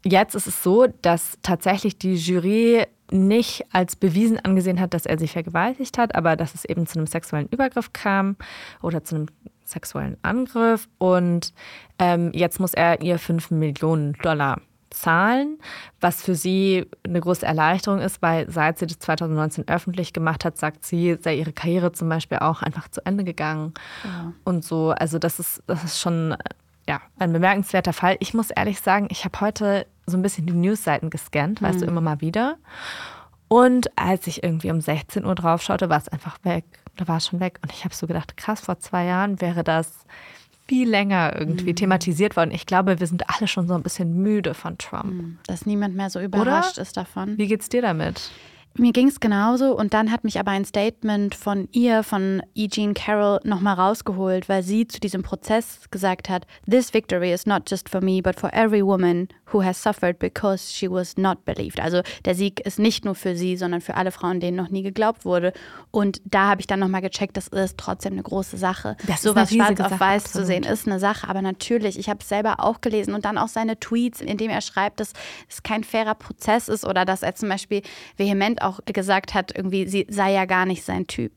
jetzt 0.04 0.34
ist 0.34 0.46
es 0.46 0.62
so, 0.62 0.88
dass 1.02 1.38
tatsächlich 1.42 1.96
die 1.98 2.16
Jury 2.16 2.86
nicht 3.10 3.66
als 3.72 3.94
bewiesen 3.94 4.40
angesehen 4.40 4.80
hat, 4.80 4.94
dass 4.94 5.06
er 5.06 5.18
sie 5.18 5.28
vergewaltigt 5.28 5.98
hat, 5.98 6.14
aber 6.14 6.34
dass 6.36 6.54
es 6.54 6.64
eben 6.64 6.86
zu 6.86 6.98
einem 6.98 7.06
sexuellen 7.06 7.48
Übergriff 7.48 7.92
kam 7.92 8.36
oder 8.80 9.04
zu 9.04 9.14
einem 9.14 9.26
sexuellen 9.64 10.16
Angriff. 10.22 10.88
Und 10.98 11.52
ähm, 11.98 12.30
jetzt 12.34 12.58
muss 12.58 12.74
er 12.74 13.00
ihr 13.02 13.18
5 13.18 13.50
Millionen 13.50 14.14
Dollar 14.22 14.60
Zahlen, 14.92 15.58
was 16.00 16.22
für 16.22 16.34
sie 16.34 16.86
eine 17.04 17.20
große 17.20 17.44
Erleichterung 17.44 18.00
ist, 18.00 18.22
weil 18.22 18.50
seit 18.50 18.78
sie 18.78 18.86
das 18.86 18.98
2019 19.00 19.68
öffentlich 19.68 20.12
gemacht 20.12 20.44
hat, 20.44 20.56
sagt 20.56 20.84
sie, 20.84 21.16
sei 21.20 21.36
ihre 21.36 21.52
Karriere 21.52 21.92
zum 21.92 22.08
Beispiel 22.08 22.38
auch 22.38 22.62
einfach 22.62 22.88
zu 22.88 23.04
Ende 23.04 23.24
gegangen 23.24 23.74
ja. 24.04 24.32
und 24.44 24.64
so. 24.64 24.90
Also 24.90 25.18
das 25.18 25.38
ist, 25.38 25.62
das 25.66 25.84
ist 25.84 26.00
schon 26.00 26.36
ja, 26.88 27.00
ein 27.18 27.32
bemerkenswerter 27.32 27.92
Fall. 27.92 28.16
Ich 28.20 28.34
muss 28.34 28.50
ehrlich 28.50 28.80
sagen, 28.80 29.08
ich 29.10 29.24
habe 29.24 29.40
heute 29.40 29.86
so 30.06 30.16
ein 30.16 30.22
bisschen 30.22 30.46
die 30.46 30.52
Newsseiten 30.52 31.10
gescannt, 31.10 31.60
mhm. 31.60 31.66
weißt 31.66 31.80
du, 31.80 31.84
mhm. 31.84 31.92
immer 31.92 32.00
mal 32.00 32.20
wieder. 32.20 32.56
Und 33.48 33.96
als 33.98 34.26
ich 34.26 34.42
irgendwie 34.42 34.70
um 34.70 34.80
16 34.80 35.24
Uhr 35.24 35.34
drauf 35.34 35.62
schaute, 35.62 35.90
war 35.90 35.98
es 35.98 36.08
einfach 36.08 36.38
weg. 36.42 36.64
Da 36.96 37.06
war 37.06 37.18
es 37.18 37.26
schon 37.26 37.40
weg. 37.40 37.58
Und 37.62 37.72
ich 37.72 37.84
habe 37.84 37.94
so 37.94 38.06
gedacht, 38.06 38.36
krass, 38.36 38.60
vor 38.60 38.78
zwei 38.78 39.04
Jahren 39.04 39.40
wäre 39.40 39.62
das 39.62 40.06
viel 40.72 40.88
länger 40.88 41.34
irgendwie 41.38 41.72
mhm. 41.72 41.76
thematisiert 41.76 42.34
worden. 42.34 42.50
Ich 42.50 42.64
glaube, 42.64 42.98
wir 42.98 43.06
sind 43.06 43.24
alle 43.28 43.46
schon 43.46 43.68
so 43.68 43.74
ein 43.74 43.82
bisschen 43.82 44.14
müde 44.22 44.54
von 44.54 44.78
Trump. 44.78 45.12
Mhm. 45.12 45.38
Dass 45.46 45.66
niemand 45.66 45.94
mehr 45.94 46.08
so 46.08 46.18
überrascht 46.18 46.76
Oder? 46.78 46.82
ist 46.82 46.96
davon. 46.96 47.36
Wie 47.36 47.46
geht's 47.46 47.68
dir 47.68 47.82
damit? 47.82 48.30
Mir 48.78 48.92
ging 48.92 49.08
es 49.08 49.20
genauso 49.20 49.76
und 49.76 49.92
dann 49.92 50.10
hat 50.10 50.24
mich 50.24 50.40
aber 50.40 50.52
ein 50.52 50.64
Statement 50.64 51.34
von 51.34 51.68
ihr, 51.72 52.02
von 52.02 52.42
E. 52.54 52.68
Jean 52.68 52.94
Carroll, 52.94 53.38
nochmal 53.44 53.74
rausgeholt, 53.74 54.48
weil 54.48 54.62
sie 54.62 54.88
zu 54.88 54.98
diesem 54.98 55.22
Prozess 55.22 55.90
gesagt 55.90 56.30
hat, 56.30 56.46
This 56.66 56.94
victory 56.94 57.34
is 57.34 57.44
not 57.44 57.68
just 57.68 57.90
for 57.90 58.00
me, 58.00 58.22
but 58.22 58.40
for 58.40 58.50
every 58.54 58.82
woman 58.82 59.28
who 59.52 59.62
has 59.62 59.80
suffered 59.80 60.18
because 60.18 60.72
she 60.72 60.90
was 60.90 61.16
not 61.16 61.44
believed. 61.44 61.80
Also 61.80 62.02
der 62.24 62.34
Sieg 62.34 62.60
ist 62.60 62.78
nicht 62.78 63.04
nur 63.04 63.14
für 63.14 63.36
sie, 63.36 63.56
sondern 63.56 63.80
für 63.80 63.94
alle 63.94 64.10
Frauen, 64.10 64.40
denen 64.40 64.56
noch 64.56 64.70
nie 64.70 64.82
geglaubt 64.82 65.24
wurde. 65.24 65.52
Und 65.90 66.20
da 66.24 66.48
habe 66.48 66.60
ich 66.60 66.66
dann 66.66 66.80
nochmal 66.80 67.02
gecheckt, 67.02 67.36
das 67.36 67.48
ist 67.48 67.78
trotzdem 67.78 68.14
eine 68.14 68.22
große 68.22 68.56
Sache. 68.56 68.96
Das 69.06 69.22
Sowas 69.22 69.50
ist 69.50 69.60
eine 69.60 69.76
schwarz 69.76 69.80
auf 69.80 69.88
Sache, 69.90 70.00
weiß 70.00 70.24
absolut. 70.24 70.46
zu 70.46 70.52
sehen, 70.52 70.62
ist 70.64 70.86
eine 70.86 70.98
Sache. 70.98 71.28
Aber 71.28 71.42
natürlich, 71.42 71.98
ich 71.98 72.08
habe 72.08 72.20
es 72.20 72.28
selber 72.28 72.60
auch 72.60 72.80
gelesen 72.80 73.14
und 73.14 73.24
dann 73.24 73.38
auch 73.38 73.48
seine 73.48 73.78
Tweets, 73.78 74.20
in 74.20 74.36
dem 74.36 74.50
er 74.50 74.60
schreibt, 74.60 75.00
dass 75.00 75.12
es 75.48 75.62
kein 75.62 75.84
fairer 75.84 76.14
Prozess 76.14 76.68
ist 76.68 76.84
oder 76.84 77.04
dass 77.04 77.22
er 77.22 77.34
zum 77.34 77.48
Beispiel 77.48 77.82
vehement 78.16 78.62
auch 78.62 78.80
gesagt 78.86 79.34
hat, 79.34 79.56
irgendwie, 79.56 79.86
sie 79.86 80.06
sei 80.08 80.32
ja 80.32 80.44
gar 80.44 80.66
nicht 80.66 80.84
sein 80.84 81.06
Typ. 81.06 81.32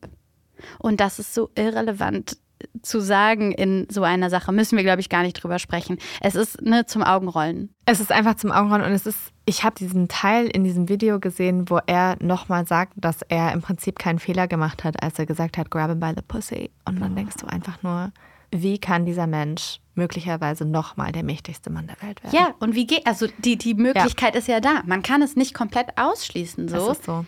Und 0.79 0.99
das 0.99 1.19
ist 1.19 1.33
so 1.33 1.49
irrelevant 1.55 2.37
zu 2.81 2.99
sagen 2.99 3.51
in 3.51 3.87
so 3.89 4.03
einer 4.03 4.29
Sache. 4.29 4.51
Müssen 4.51 4.77
wir, 4.77 4.83
glaube 4.83 5.01
ich, 5.01 5.09
gar 5.09 5.23
nicht 5.23 5.33
drüber 5.33 5.59
sprechen. 5.59 5.97
Es 6.21 6.35
ist 6.35 6.61
ne, 6.61 6.85
zum 6.85 7.03
Augenrollen. 7.03 7.73
Es 7.85 7.99
ist 7.99 8.11
einfach 8.11 8.35
zum 8.35 8.51
Augenrollen 8.51 8.85
und 8.85 8.91
es 8.91 9.05
ist, 9.05 9.19
ich 9.45 9.63
habe 9.63 9.75
diesen 9.75 10.07
Teil 10.07 10.47
in 10.47 10.63
diesem 10.63 10.89
Video 10.89 11.19
gesehen, 11.19 11.69
wo 11.69 11.79
er 11.85 12.17
nochmal 12.21 12.65
sagt, 12.65 12.93
dass 12.95 13.21
er 13.23 13.53
im 13.53 13.61
Prinzip 13.61 13.99
keinen 13.99 14.19
Fehler 14.19 14.47
gemacht 14.47 14.83
hat, 14.83 15.01
als 15.03 15.19
er 15.19 15.25
gesagt 15.25 15.57
hat, 15.57 15.69
grab 15.69 15.89
him 15.89 15.99
by 15.99 16.13
the 16.15 16.23
pussy. 16.25 16.71
Und 16.85 17.01
dann 17.01 17.15
denkst 17.15 17.37
du 17.37 17.47
einfach 17.47 17.81
nur, 17.83 18.11
wie 18.51 18.77
kann 18.77 19.05
dieser 19.05 19.27
Mensch 19.27 19.79
möglicherweise 19.95 20.65
nochmal 20.65 21.11
der 21.11 21.23
mächtigste 21.23 21.69
Mann 21.69 21.87
der 21.87 22.01
Welt 22.01 22.23
werden? 22.23 22.35
Ja, 22.35 22.53
und 22.59 22.75
wie 22.75 22.87
geht, 22.87 23.05
also 23.05 23.27
die, 23.39 23.57
die 23.57 23.73
Möglichkeit 23.73 24.35
ist 24.35 24.47
ja 24.47 24.59
da. 24.59 24.81
Man 24.85 25.01
kann 25.01 25.21
es 25.21 25.35
nicht 25.35 25.53
komplett 25.53 25.97
ausschließen. 25.97 26.67
So. 26.67 26.75
Das 26.75 26.97
ist 26.97 27.05
so. 27.05 27.25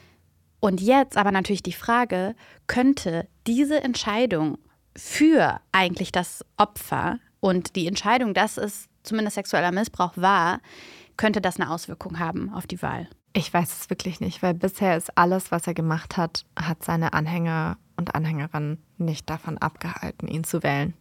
Und 0.60 0.82
jetzt 0.82 1.18
aber 1.18 1.32
natürlich 1.32 1.64
die 1.64 1.74
Frage, 1.74 2.36
könnte 2.66 3.28
diese 3.46 3.84
Entscheidung 3.84 4.58
für 4.98 5.62
eigentlich 5.72 6.12
das 6.12 6.44
Opfer 6.58 7.20
und 7.40 7.76
die 7.76 7.88
Entscheidung, 7.88 8.34
dass 8.34 8.58
es 8.58 8.90
zumindest 9.04 9.36
sexueller 9.36 9.72
Missbrauch 9.72 10.14
war, 10.16 10.60
könnte 11.16 11.40
das 11.40 11.60
eine 11.60 11.70
Auswirkung 11.70 12.20
haben 12.20 12.54
auf 12.54 12.68
die 12.68 12.82
Wahl? 12.82 13.08
Ich 13.34 13.54
weiß 13.54 13.82
es 13.82 13.90
wirklich 13.90 14.20
nicht, 14.20 14.42
weil 14.42 14.54
bisher 14.54 14.98
ist 14.98 15.18
alles, 15.18 15.52
was 15.52 15.68
er 15.68 15.74
gemacht 15.74 16.18
hat, 16.18 16.46
hat 16.58 16.84
seine 16.84 17.14
Anhänger 17.14 17.78
und 17.96 18.16
Anhängerinnen 18.16 18.84
nicht 18.98 19.30
davon 19.30 19.58
abgehalten, 19.58 20.28
ihn 20.28 20.44
zu 20.44 20.64
wählen. 20.64 20.94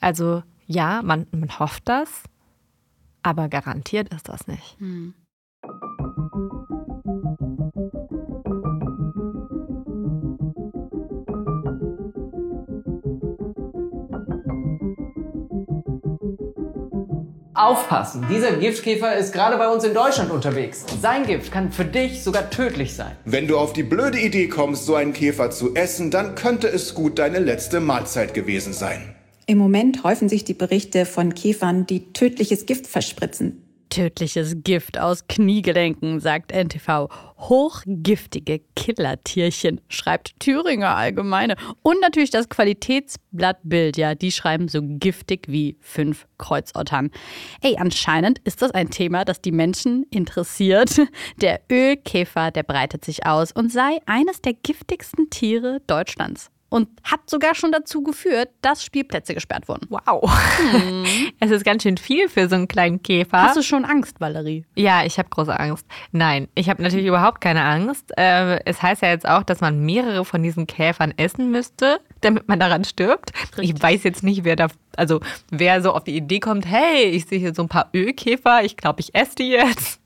Also 0.00 0.42
ja, 0.66 1.02
man, 1.02 1.26
man 1.30 1.58
hofft 1.58 1.88
das, 1.88 2.24
aber 3.22 3.48
garantiert 3.48 4.12
ist 4.12 4.28
das 4.28 4.46
nicht. 4.46 4.78
Hm. 4.78 5.14
Aufpassen, 17.58 18.24
dieser 18.30 18.52
Giftkäfer 18.52 19.16
ist 19.16 19.32
gerade 19.32 19.56
bei 19.56 19.68
uns 19.68 19.82
in 19.82 19.92
Deutschland 19.92 20.30
unterwegs. 20.30 20.84
Sein 21.02 21.26
Gift 21.26 21.50
kann 21.50 21.72
für 21.72 21.84
dich 21.84 22.22
sogar 22.22 22.50
tödlich 22.50 22.94
sein. 22.94 23.16
Wenn 23.24 23.48
du 23.48 23.58
auf 23.58 23.72
die 23.72 23.82
blöde 23.82 24.20
Idee 24.20 24.46
kommst, 24.46 24.86
so 24.86 24.94
einen 24.94 25.12
Käfer 25.12 25.50
zu 25.50 25.74
essen, 25.74 26.12
dann 26.12 26.36
könnte 26.36 26.68
es 26.68 26.94
gut 26.94 27.18
deine 27.18 27.40
letzte 27.40 27.80
Mahlzeit 27.80 28.32
gewesen 28.32 28.72
sein. 28.72 29.14
Im 29.46 29.58
Moment 29.58 30.04
häufen 30.04 30.28
sich 30.28 30.44
die 30.44 30.54
Berichte 30.54 31.04
von 31.04 31.34
Käfern, 31.34 31.84
die 31.84 32.12
tödliches 32.12 32.64
Gift 32.64 32.86
verspritzen. 32.86 33.67
Tödliches 33.88 34.56
Gift 34.62 34.98
aus 34.98 35.26
Kniegelenken, 35.28 36.20
sagt 36.20 36.52
NTV. 36.52 37.08
Hochgiftige 37.38 38.60
Killertierchen, 38.76 39.80
schreibt 39.88 40.38
Thüringer 40.40 40.96
Allgemeine. 40.96 41.56
Und 41.82 42.00
natürlich 42.00 42.30
das 42.30 42.48
Qualitätsblatt 42.48 43.58
Bild, 43.62 43.96
ja, 43.96 44.14
die 44.14 44.32
schreiben 44.32 44.68
so 44.68 44.80
giftig 44.82 45.46
wie 45.48 45.76
fünf 45.80 46.26
Kreuzottern. 46.38 47.10
Ey, 47.60 47.76
anscheinend 47.78 48.38
ist 48.40 48.62
das 48.62 48.72
ein 48.72 48.90
Thema, 48.90 49.24
das 49.24 49.40
die 49.40 49.52
Menschen 49.52 50.04
interessiert. 50.10 51.00
Der 51.40 51.60
Ölkäfer, 51.70 52.50
der 52.50 52.62
breitet 52.62 53.04
sich 53.04 53.26
aus 53.26 53.52
und 53.52 53.72
sei 53.72 53.98
eines 54.06 54.42
der 54.42 54.54
giftigsten 54.54 55.30
Tiere 55.30 55.80
Deutschlands 55.86 56.50
und 56.68 56.88
hat 57.02 57.28
sogar 57.28 57.54
schon 57.54 57.72
dazu 57.72 58.02
geführt, 58.02 58.50
dass 58.60 58.84
Spielplätze 58.84 59.34
gesperrt 59.34 59.68
wurden. 59.68 59.86
Wow. 59.88 60.30
Es 61.40 61.50
ist 61.50 61.64
ganz 61.64 61.84
schön 61.84 61.96
viel 61.96 62.28
für 62.28 62.48
so 62.48 62.56
einen 62.56 62.68
kleinen 62.68 63.02
Käfer. 63.02 63.42
Hast 63.42 63.56
du 63.56 63.62
schon 63.62 63.84
Angst, 63.84 64.20
Valerie? 64.20 64.64
Ja, 64.74 65.04
ich 65.04 65.18
habe 65.18 65.28
große 65.28 65.58
Angst. 65.58 65.86
Nein, 66.10 66.48
ich 66.54 66.68
habe 66.68 66.82
natürlich 66.82 67.06
überhaupt 67.06 67.40
keine 67.40 67.62
Angst. 67.62 68.12
Äh, 68.18 68.62
es 68.64 68.82
heißt 68.82 69.02
ja 69.02 69.10
jetzt 69.10 69.26
auch, 69.26 69.44
dass 69.44 69.60
man 69.60 69.80
mehrere 69.84 70.24
von 70.24 70.42
diesen 70.42 70.66
Käfern 70.66 71.14
essen 71.16 71.50
müsste, 71.50 72.00
damit 72.20 72.48
man 72.48 72.58
daran 72.58 72.84
stirbt. 72.84 73.32
Ich 73.58 73.80
weiß 73.80 74.02
jetzt 74.02 74.22
nicht, 74.24 74.44
wer 74.44 74.56
da, 74.56 74.68
also 74.96 75.20
wer 75.50 75.80
so 75.80 75.92
auf 75.92 76.04
die 76.04 76.16
Idee 76.16 76.40
kommt, 76.40 76.66
hey, 76.66 77.04
ich 77.04 77.26
sehe 77.26 77.38
hier 77.38 77.54
so 77.54 77.62
ein 77.62 77.68
paar 77.68 77.90
Ölkäfer, 77.94 78.64
ich 78.64 78.76
glaube, 78.76 79.00
ich 79.00 79.14
esse 79.14 79.36
die 79.36 79.50
jetzt. 79.50 79.97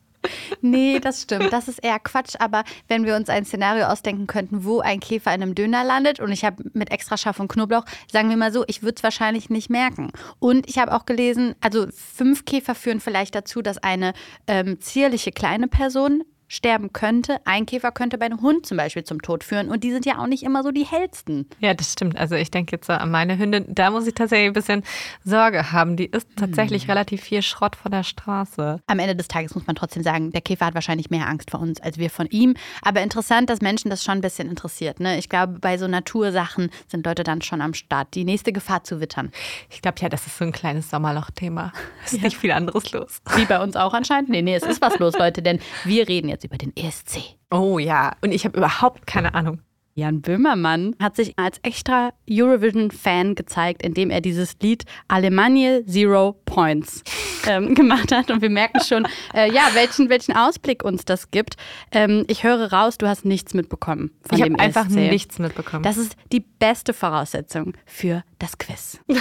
Nee, 0.60 1.00
das 1.00 1.22
stimmt. 1.22 1.52
Das 1.52 1.68
ist 1.68 1.78
eher 1.82 1.98
Quatsch. 1.98 2.36
Aber 2.38 2.64
wenn 2.88 3.04
wir 3.04 3.16
uns 3.16 3.28
ein 3.28 3.44
Szenario 3.44 3.86
ausdenken 3.86 4.26
könnten, 4.26 4.64
wo 4.64 4.80
ein 4.80 5.00
Käfer 5.00 5.34
in 5.34 5.42
einem 5.42 5.54
Döner 5.54 5.84
landet 5.84 6.20
und 6.20 6.30
ich 6.32 6.44
habe 6.44 6.64
mit 6.72 6.90
extra 6.90 7.16
scharf 7.16 7.40
und 7.40 7.48
Knoblauch, 7.48 7.84
sagen 8.10 8.28
wir 8.28 8.36
mal 8.36 8.52
so, 8.52 8.64
ich 8.66 8.82
würde 8.82 8.94
es 8.96 9.02
wahrscheinlich 9.02 9.50
nicht 9.50 9.70
merken. 9.70 10.12
Und 10.38 10.68
ich 10.68 10.78
habe 10.78 10.94
auch 10.94 11.06
gelesen, 11.06 11.54
also 11.60 11.86
fünf 11.90 12.44
Käfer 12.44 12.74
führen 12.74 13.00
vielleicht 13.00 13.34
dazu, 13.34 13.62
dass 13.62 13.78
eine 13.78 14.12
ähm, 14.46 14.80
zierliche 14.80 15.32
kleine 15.32 15.68
Person 15.68 16.22
sterben 16.52 16.92
könnte. 16.92 17.38
Ein 17.46 17.64
Käfer 17.64 17.92
könnte 17.92 18.18
bei 18.18 18.26
einem 18.26 18.42
Hund 18.42 18.66
zum 18.66 18.76
Beispiel 18.76 19.04
zum 19.04 19.22
Tod 19.22 19.42
führen. 19.42 19.70
Und 19.70 19.82
die 19.84 19.90
sind 19.90 20.04
ja 20.04 20.18
auch 20.18 20.26
nicht 20.26 20.42
immer 20.42 20.62
so 20.62 20.70
die 20.70 20.84
hellsten. 20.84 21.48
Ja, 21.60 21.72
das 21.72 21.92
stimmt. 21.92 22.18
Also 22.18 22.34
ich 22.34 22.50
denke 22.50 22.76
jetzt 22.76 22.90
an 22.90 23.10
meine 23.10 23.38
Hündin, 23.38 23.64
da 23.68 23.90
muss 23.90 24.06
ich 24.06 24.12
tatsächlich 24.12 24.48
ein 24.48 24.52
bisschen 24.52 24.82
Sorge 25.24 25.72
haben. 25.72 25.96
Die 25.96 26.04
isst 26.04 26.28
tatsächlich 26.36 26.88
relativ 26.88 27.22
viel 27.22 27.40
Schrott 27.40 27.74
von 27.74 27.90
der 27.90 28.02
Straße. 28.02 28.80
Am 28.86 28.98
Ende 28.98 29.16
des 29.16 29.28
Tages 29.28 29.54
muss 29.54 29.66
man 29.66 29.76
trotzdem 29.76 30.02
sagen, 30.02 30.30
der 30.30 30.42
Käfer 30.42 30.66
hat 30.66 30.74
wahrscheinlich 30.74 31.08
mehr 31.08 31.26
Angst 31.26 31.50
vor 31.50 31.60
uns 31.60 31.80
als 31.80 31.96
wir 31.96 32.10
von 32.10 32.26
ihm. 32.26 32.54
Aber 32.82 33.00
interessant, 33.00 33.48
dass 33.48 33.62
Menschen 33.62 33.88
das 33.88 34.04
schon 34.04 34.18
ein 34.18 34.20
bisschen 34.20 34.50
interessiert. 34.50 35.00
Ne? 35.00 35.16
Ich 35.16 35.30
glaube, 35.30 35.58
bei 35.58 35.78
so 35.78 35.88
Natursachen 35.88 36.70
sind 36.86 37.06
Leute 37.06 37.24
dann 37.24 37.40
schon 37.40 37.62
am 37.62 37.72
Start, 37.72 38.08
die 38.14 38.24
nächste 38.24 38.52
Gefahr 38.52 38.84
zu 38.84 39.00
wittern. 39.00 39.32
Ich 39.70 39.80
glaube 39.80 39.96
ja, 40.00 40.10
das 40.10 40.26
ist 40.26 40.36
so 40.36 40.44
ein 40.44 40.52
kleines 40.52 40.90
Sommerloch-Thema. 40.90 41.72
Es 42.04 42.12
ist 42.12 42.22
nicht 42.22 42.36
viel 42.36 42.52
anderes 42.52 42.92
los. 42.92 43.22
Wie 43.36 43.46
bei 43.46 43.62
uns 43.62 43.74
auch 43.74 43.94
anscheinend? 43.94 44.28
Nee, 44.28 44.42
nee, 44.42 44.54
es 44.54 44.64
ist 44.64 44.82
was 44.82 44.98
los, 44.98 45.14
Leute, 45.18 45.40
denn 45.40 45.58
wir 45.84 46.08
reden 46.08 46.28
jetzt 46.28 46.41
über 46.44 46.58
den 46.58 46.72
ESC. 46.76 47.36
Oh 47.50 47.78
ja, 47.78 48.12
und 48.22 48.32
ich 48.32 48.44
habe 48.44 48.58
überhaupt 48.58 49.06
keine 49.06 49.34
Ahnung. 49.34 49.60
Jan 49.94 50.22
Böhmermann 50.22 50.96
hat 50.98 51.16
sich 51.16 51.38
als 51.38 51.58
extra 51.62 52.14
Eurovision-Fan 52.30 53.34
gezeigt, 53.34 53.82
indem 53.82 54.08
er 54.08 54.22
dieses 54.22 54.56
Lied 54.62 54.84
Alemannia 55.06 55.84
Zero 55.86 56.40
Points 56.46 57.02
ähm, 57.46 57.74
gemacht 57.74 58.10
hat. 58.10 58.30
Und 58.30 58.40
wir 58.40 58.48
merken 58.48 58.80
schon, 58.82 59.06
äh, 59.34 59.52
ja, 59.52 59.68
welchen, 59.74 60.08
welchen 60.08 60.34
Ausblick 60.34 60.82
uns 60.82 61.04
das 61.04 61.30
gibt. 61.30 61.56
Ähm, 61.90 62.24
ich 62.28 62.42
höre 62.42 62.72
raus, 62.72 62.96
du 62.96 63.06
hast 63.06 63.26
nichts 63.26 63.52
mitbekommen 63.52 64.12
von 64.26 64.38
Ich 64.38 64.44
dem 64.44 64.54
habe 64.54 64.62
einfach 64.64 64.86
ESC. 64.86 64.94
nichts 64.96 65.38
mitbekommen. 65.38 65.82
Das 65.82 65.98
ist 65.98 66.16
die 66.32 66.40
beste 66.40 66.94
Voraussetzung 66.94 67.74
für 67.84 68.24
das 68.38 68.56
Quiz. 68.56 68.98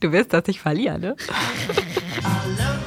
Du 0.00 0.12
willst, 0.12 0.32
dass 0.32 0.46
ich 0.46 0.60
verliere, 0.60 0.96
ne? 1.00 1.16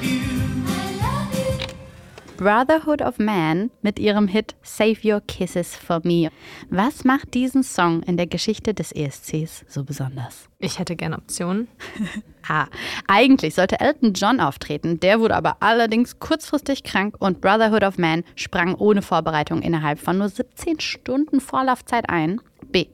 Brotherhood 2.42 3.04
of 3.04 3.20
Man 3.20 3.70
mit 3.84 4.00
ihrem 4.00 4.28
Hit 4.28 4.56
Save 4.64 4.98
Your 5.04 5.22
Kisses 5.22 5.76
for 5.76 6.02
Me. 6.04 6.32
Was 6.72 7.04
macht 7.04 7.36
diesen 7.36 7.62
Song 7.62 8.02
in 8.02 8.18
der 8.18 8.26
Geschichte 8.26 8.74
des 8.74 8.92
ESCs 8.92 9.64
so 9.68 9.84
besonders? 9.84 10.50
Ich 10.58 10.80
hätte 10.80 10.96
gerne 10.96 11.18
Optionen. 11.20 11.68
Ah, 12.50 12.66
eigentlich 13.08 13.54
sollte 13.54 13.80
Elton 13.80 14.14
John 14.14 14.40
auftreten, 14.40 15.00
der 15.00 15.20
wurde 15.20 15.36
aber 15.36 15.58
allerdings 15.60 16.18
kurzfristig 16.18 16.84
krank 16.84 17.16
und 17.20 17.40
Brotherhood 17.40 17.84
of 17.84 18.00
Man 18.00 18.24
sprang 18.36 18.74
ohne 18.74 19.04
Vorbereitung 19.04 19.62
innerhalb 19.62 20.00
von 20.00 20.18
nur 20.18 20.28
17 20.28 20.80
Stunden 20.80 21.40
Vorlaufzeit 21.40 22.10
ein. 22.10 22.42
B. 22.72 22.88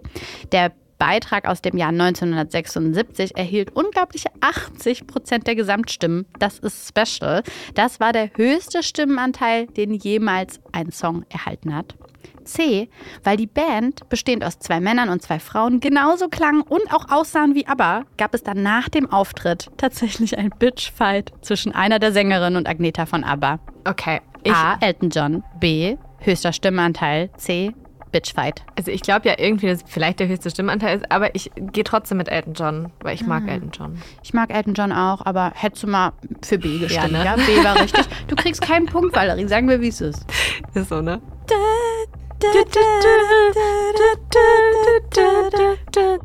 Der 0.51 0.73
Beitrag 0.97 1.47
aus 1.47 1.61
dem 1.61 1.77
Jahr 1.77 1.89
1976 1.89 3.37
erhielt 3.37 3.75
unglaubliche 3.75 4.29
80 4.41 5.07
Prozent 5.07 5.47
der 5.47 5.55
Gesamtstimmen. 5.55 6.25
Das 6.39 6.59
ist 6.59 6.87
special. 6.87 7.43
Das 7.75 7.99
war 7.99 8.13
der 8.13 8.31
höchste 8.35 8.83
Stimmenanteil, 8.83 9.67
den 9.67 9.93
jemals 9.93 10.59
ein 10.71 10.91
Song 10.91 11.25
erhalten 11.29 11.75
hat. 11.75 11.95
C, 12.43 12.89
weil 13.23 13.37
die 13.37 13.47
Band, 13.47 14.07
bestehend 14.09 14.43
aus 14.43 14.59
zwei 14.59 14.79
Männern 14.79 15.09
und 15.09 15.21
zwei 15.21 15.39
Frauen, 15.39 15.79
genauso 15.79 16.29
klang 16.29 16.61
und 16.61 16.93
auch 16.93 17.09
aussahen 17.09 17.55
wie 17.55 17.67
ABBA, 17.67 18.05
gab 18.17 18.33
es 18.33 18.43
dann 18.43 18.63
nach 18.63 18.89
dem 18.89 19.11
Auftritt 19.11 19.69
tatsächlich 19.77 20.37
ein 20.37 20.49
Bitchfight 20.57 21.33
zwischen 21.41 21.73
einer 21.73 21.99
der 21.99 22.11
Sängerinnen 22.11 22.57
und 22.57 22.67
Agneta 22.67 23.05
von 23.05 23.23
ABBA. 23.23 23.59
Okay. 23.85 24.21
A, 24.49 24.77
Elton 24.79 25.09
John. 25.09 25.43
B, 25.59 25.97
höchster 26.19 26.53
Stimmenanteil. 26.53 27.29
C, 27.35 27.73
Bitchfight. 28.17 28.63
Also 28.75 28.89
ich 28.89 29.01
glaube 29.01 29.27
ja 29.29 29.35
irgendwie, 29.37 29.67
dass 29.67 29.83
vielleicht 29.85 30.19
der 30.19 30.27
höchste 30.27 30.49
Stimmanteil 30.49 30.97
ist, 30.97 31.11
aber 31.11 31.35
ich 31.35 31.51
gehe 31.55 31.83
trotzdem 31.83 32.17
mit 32.17 32.29
Elton 32.29 32.55
John, 32.55 32.91
weil 33.01 33.13
ich 33.13 33.23
mag 33.27 33.43
Ah. 33.47 33.51
Elton 33.51 33.69
John. 33.71 34.01
Ich 34.23 34.33
mag 34.33 34.51
Elton 34.51 34.73
John 34.73 34.91
auch, 34.91 35.23
aber 35.23 35.51
hättest 35.53 35.83
du 35.83 35.87
mal 35.87 36.13
für 36.41 36.57
B 36.57 36.79
gestimmt, 36.79 37.11
ne? 37.11 37.23
ja? 37.23 37.35
B 37.35 37.63
war 37.63 37.79
richtig. 37.79 38.05
Du 38.27 38.35
kriegst 38.35 38.61
keinen 38.61 38.87
Punkt, 38.87 39.15
Valerie. 39.15 39.47
Sagen 39.47 39.69
wir, 39.69 39.79
wie 39.81 39.89
es 39.89 40.01
ist. 40.01 40.25
Ist 40.73 40.89
so, 40.89 40.99
ne? 41.01 41.21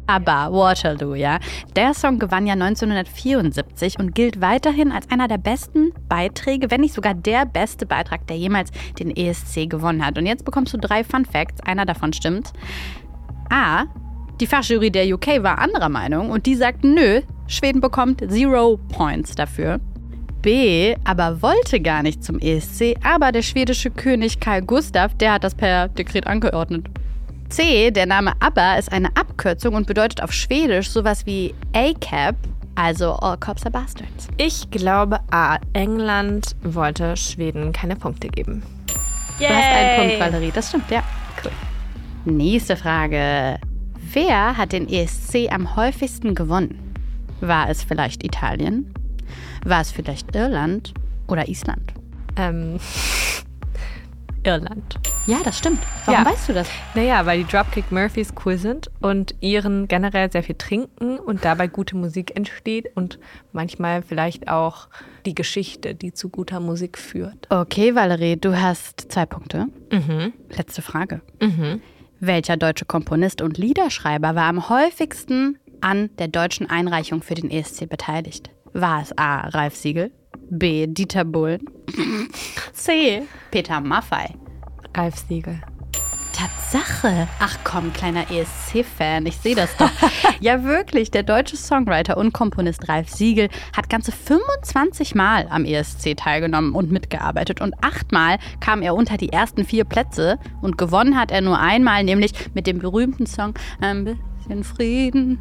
ABBA, 0.07 0.53
Waterloo, 0.53 1.15
ja. 1.15 1.39
Der 1.77 1.95
Song 1.95 2.19
gewann 2.19 2.47
ja 2.47 2.55
1974 2.55 3.99
und 3.99 4.15
gilt 4.15 4.41
weiterhin 4.41 4.93
als 4.93 5.11
einer 5.11 5.29
der 5.29 5.39
besten 5.39 5.93
Beiträge, 6.09 6.71
wenn 6.71 6.81
nicht 6.81 6.95
sogar 6.95 7.15
der 7.15 7.47
beste 7.47 7.87
Beitrag, 7.87 8.27
der 8.27 8.37
jemals 8.37 8.71
den 8.99 9.15
ESC 9.15 9.69
gewonnen 9.69 10.05
hat. 10.05 10.19
Und 10.19 10.27
jetzt 10.27 10.45
bekommst 10.45 10.73
du 10.75 10.79
drei 10.79 11.05
Fun 11.05 11.25
Facts. 11.25 11.61
Einer 11.63 11.87
davon 11.87 12.13
stimmt. 12.13 12.53
A. 13.51 13.85
Die 14.41 14.47
Fachjury 14.47 14.91
der 14.91 15.13
UK 15.15 15.43
war 15.43 15.59
anderer 15.59 15.89
Meinung 15.89 16.31
und 16.31 16.47
die 16.47 16.57
sagt, 16.57 16.85
nö, 16.85 17.21
Schweden 17.47 17.81
bekommt 17.81 18.25
Zero 18.31 18.79
Points 18.89 19.35
dafür. 19.35 19.79
B 20.43 20.97
aber 21.05 21.41
wollte 21.41 21.81
gar 21.81 22.03
nicht 22.03 22.25
zum 22.25 22.41
ESC, 22.41 22.97
aber 23.05 23.31
der 23.31 23.43
schwedische 23.43 23.91
König 23.91 24.41
Karl 24.41 24.63
Gustav, 24.63 25.15
der 25.15 25.35
hat 25.35 25.45
das 25.45 25.55
per 25.55 25.89
Dekret 25.89 26.27
angeordnet. 26.27 26.89
C, 27.53 27.91
der 27.91 28.07
Name 28.07 28.33
ABBA 28.41 28.77
ist 28.77 28.91
eine 28.91 29.09
Abkürzung 29.09 29.75
und 29.75 29.87
bedeutet 29.87 30.23
auf 30.23 30.33
Schwedisch 30.33 30.89
sowas 30.89 31.27
wie 31.27 31.55
ACAB, 31.75 32.35
also 32.77 33.13
All 33.17 33.37
Cops 33.37 33.65
are 33.65 33.71
Bastards. 33.71 34.29
Ich 34.39 34.71
glaube 34.71 35.21
A. 35.31 35.59
England 35.75 36.57
wollte 36.63 37.15
Schweden 37.15 37.75
keine 37.75 37.95
Punkte 37.95 38.29
geben. 38.29 38.63
Yay. 39.39 39.49
Du 39.49 39.55
hast 39.55 39.67
einen 39.67 40.01
Punkt, 40.01 40.21
Valerie. 40.21 40.51
Das 40.55 40.71
stimmt, 40.71 40.91
ja. 40.91 41.03
Cool. 41.45 41.51
Nächste 42.25 42.75
Frage. 42.75 43.59
Wer 43.97 44.57
hat 44.57 44.73
den 44.73 44.89
ESC 44.89 45.53
am 45.53 45.77
häufigsten 45.77 46.35
gewonnen? 46.35 46.95
War 47.43 47.69
es 47.69 47.85
vielleicht 47.85 48.25
Italien? 48.25 48.95
War 49.63 49.83
es 49.83 49.93
vielleicht 49.93 50.35
Irland 50.35 50.95
oder 51.27 51.47
Island? 51.49 51.93
Ähm, 52.37 52.79
Irland. 54.43 54.99
Ja, 55.27 55.39
das 55.45 55.59
stimmt. 55.59 55.79
Warum 56.05 56.25
ja. 56.25 56.31
weißt 56.31 56.49
du 56.49 56.53
das? 56.53 56.69
Naja, 56.95 57.25
weil 57.27 57.45
die 57.45 57.51
Dropkick 57.51 57.93
Murphys 57.93 58.33
cool 58.45 58.59
sind 58.59 58.91
und 59.01 59.37
ihren 59.41 59.87
generell 59.87 60.33
sehr 60.33 60.43
viel 60.43 60.57
trinken 60.57 61.19
und 61.19 61.45
dabei 61.45 61.69
gute 61.69 61.97
Musik 61.97 62.35
entsteht 62.35 62.91
und 62.97 63.21
manchmal 63.53 64.03
vielleicht 64.03 64.49
auch 64.49 64.89
die 65.25 65.35
Geschichte, 65.35 65.95
die 65.95 66.13
zu 66.13 66.29
guter 66.29 66.59
Musik 66.59 66.99
führt. 66.99 67.47
Okay, 67.51 67.95
Valerie, 67.95 68.37
du 68.37 68.61
hast 68.61 69.13
zwei 69.13 69.25
Punkte. 69.25 69.67
Mhm. 69.93 70.33
Letzte 70.51 70.83
Frage. 70.83 71.21
Mhm. 71.41 71.81
Welcher 72.19 72.57
deutsche 72.57 72.85
Komponist 72.85 73.43
und 73.43 73.59
Liederschreiber 73.59 74.35
war 74.35 74.45
am 74.45 74.69
häufigsten 74.69 75.59
an 75.81 76.11
der 76.19 76.29
deutschen 76.29 76.69
Einreichung 76.69 77.23
für 77.23 77.35
den 77.35 77.51
ESC 77.51 77.89
beteiligt? 77.89 78.51
War 78.73 79.03
es 79.03 79.17
A. 79.17 79.49
Ralf 79.49 79.77
Siegel, 79.77 80.11
B. 80.51 80.89
Dieter 80.89 81.25
Bohlen, 81.25 81.65
C. 82.73 83.23
Peter 83.53 83.81
Maffei? 83.81 84.35
Ralf 84.95 85.17
Siegel. 85.29 85.61
Tatsache. 86.33 87.29
Ach 87.39 87.59
komm, 87.63 87.93
kleiner 87.93 88.31
ESC-Fan, 88.31 89.27
ich 89.27 89.37
sehe 89.37 89.55
das 89.55 89.77
doch. 89.77 89.91
ja, 90.41 90.65
wirklich, 90.65 91.11
der 91.11 91.23
deutsche 91.23 91.57
Songwriter 91.57 92.17
und 92.17 92.33
Komponist 92.33 92.89
Ralf 92.89 93.09
Siegel 93.11 93.49
hat 93.77 93.89
ganze 93.89 94.13
25 94.13 95.15
Mal 95.15 95.47
am 95.51 95.65
ESC 95.65 96.17
teilgenommen 96.17 96.75
und 96.75 96.91
mitgearbeitet 96.91 97.61
und 97.61 97.75
achtmal 97.83 98.39
kam 98.61 98.83
er 98.83 98.95
unter 98.95 99.17
die 99.17 99.31
ersten 99.31 99.65
vier 99.65 99.85
Plätze 99.85 100.39
und 100.63 100.79
gewonnen 100.79 101.19
hat 101.19 101.31
er 101.31 101.43
nur 101.43 101.59
einmal, 101.59 102.03
nämlich 102.03 102.33
mit 102.55 102.67
dem 102.67 102.79
berühmten 102.79 103.27
Song 103.27 103.55
Ein 103.81 104.05
bisschen 104.05 104.65
Frieden 104.65 105.39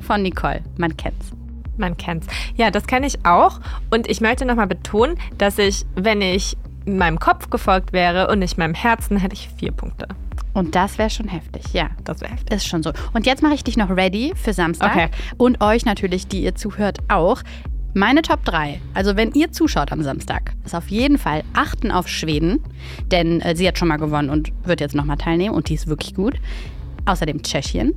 von 0.00 0.22
Nicole. 0.22 0.62
Man 0.76 0.96
kennt's. 0.96 1.32
Man 1.76 1.96
kennt's. 1.96 2.26
Ja, 2.56 2.70
das 2.70 2.86
kenne 2.86 3.06
ich 3.06 3.24
auch. 3.24 3.60
Und 3.90 4.08
ich 4.08 4.20
möchte 4.20 4.44
nochmal 4.44 4.66
betonen, 4.66 5.18
dass 5.36 5.58
ich, 5.58 5.84
wenn 5.94 6.22
ich 6.22 6.56
meinem 6.96 7.18
Kopf 7.18 7.50
gefolgt 7.50 7.92
wäre 7.92 8.28
und 8.28 8.38
nicht 8.38 8.56
meinem 8.56 8.74
Herzen, 8.74 9.16
hätte 9.18 9.34
ich 9.34 9.50
vier 9.56 9.72
Punkte. 9.72 10.08
Und 10.54 10.74
das 10.74 10.98
wäre 10.98 11.10
schon 11.10 11.28
heftig, 11.28 11.72
ja. 11.72 11.90
Das 12.04 12.20
wäre 12.20 12.32
heftig. 12.32 12.52
Ist 12.52 12.66
schon 12.66 12.82
so. 12.82 12.92
Und 13.12 13.26
jetzt 13.26 13.42
mache 13.42 13.54
ich 13.54 13.64
dich 13.64 13.76
noch 13.76 13.90
ready 13.90 14.32
für 14.34 14.52
Samstag. 14.52 14.90
Okay. 14.90 15.08
Und 15.36 15.60
euch 15.62 15.84
natürlich, 15.84 16.26
die 16.26 16.42
ihr 16.42 16.54
zuhört, 16.54 16.98
auch. 17.08 17.42
Meine 17.94 18.22
Top 18.22 18.44
3, 18.44 18.80
also 18.92 19.16
wenn 19.16 19.32
ihr 19.32 19.50
zuschaut 19.50 19.92
am 19.92 20.02
Samstag, 20.02 20.52
ist 20.64 20.74
auf 20.74 20.88
jeden 20.88 21.16
Fall 21.16 21.42
achten 21.54 21.90
auf 21.90 22.06
Schweden, 22.06 22.62
denn 23.10 23.40
äh, 23.40 23.56
sie 23.56 23.66
hat 23.66 23.78
schon 23.78 23.88
mal 23.88 23.96
gewonnen 23.96 24.28
und 24.28 24.52
wird 24.64 24.80
jetzt 24.80 24.94
nochmal 24.94 25.16
teilnehmen 25.16 25.54
und 25.54 25.68
die 25.68 25.74
ist 25.74 25.86
wirklich 25.86 26.14
gut. 26.14 26.34
Außerdem 27.06 27.42
Tschechien, 27.42 27.94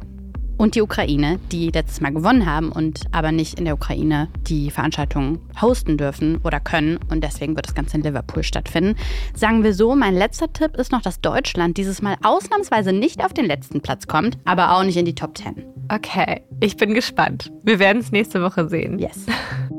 und 0.62 0.76
die 0.76 0.84
Ukraine, 0.84 1.40
die 1.52 1.72
letztes 1.72 2.02
Mal 2.02 2.14
gewonnen 2.14 2.46
haben 2.46 2.72
und 2.72 3.00
aber 3.12 3.32
nicht 3.32 3.58
in 3.58 3.66
der 3.66 3.74
Ukraine 3.74 4.28
die 4.48 4.70
Veranstaltung 4.70 5.40
hosten 5.60 5.98
dürfen 5.98 6.40
oder 6.44 6.60
können 6.60 7.00
und 7.10 7.24
deswegen 7.24 7.56
wird 7.56 7.66
das 7.66 7.74
Ganze 7.74 7.98
in 7.98 8.04
Liverpool 8.04 8.44
stattfinden. 8.44 8.96
Sagen 9.34 9.64
wir 9.64 9.74
so, 9.74 9.96
mein 9.96 10.14
letzter 10.14 10.54
Tipp 10.54 10.78
ist 10.78 10.92
noch, 10.92 11.02
dass 11.02 11.20
Deutschland 11.20 11.78
dieses 11.78 12.04
Mal 12.04 12.16
ausnahmsweise 12.22 12.94
nicht 12.94 13.26
auf 13.26 13.34
den 13.34 13.46
letzten 13.46 13.82
Platz 13.82 14.06
kommt, 14.06 14.38
aber 14.46 14.78
auch 14.78 14.84
nicht 14.84 14.98
in 14.98 15.06
die 15.06 15.16
Top 15.16 15.36
10. 15.36 15.66
Okay, 15.90 16.42
ich 16.60 16.78
bin 16.78 16.94
gespannt. 16.94 17.52
Wir 17.64 17.80
werden 17.80 17.98
es 17.98 18.12
nächste 18.12 18.44
Woche 18.44 18.70
sehen. 18.70 19.00
Yes. 19.00 19.26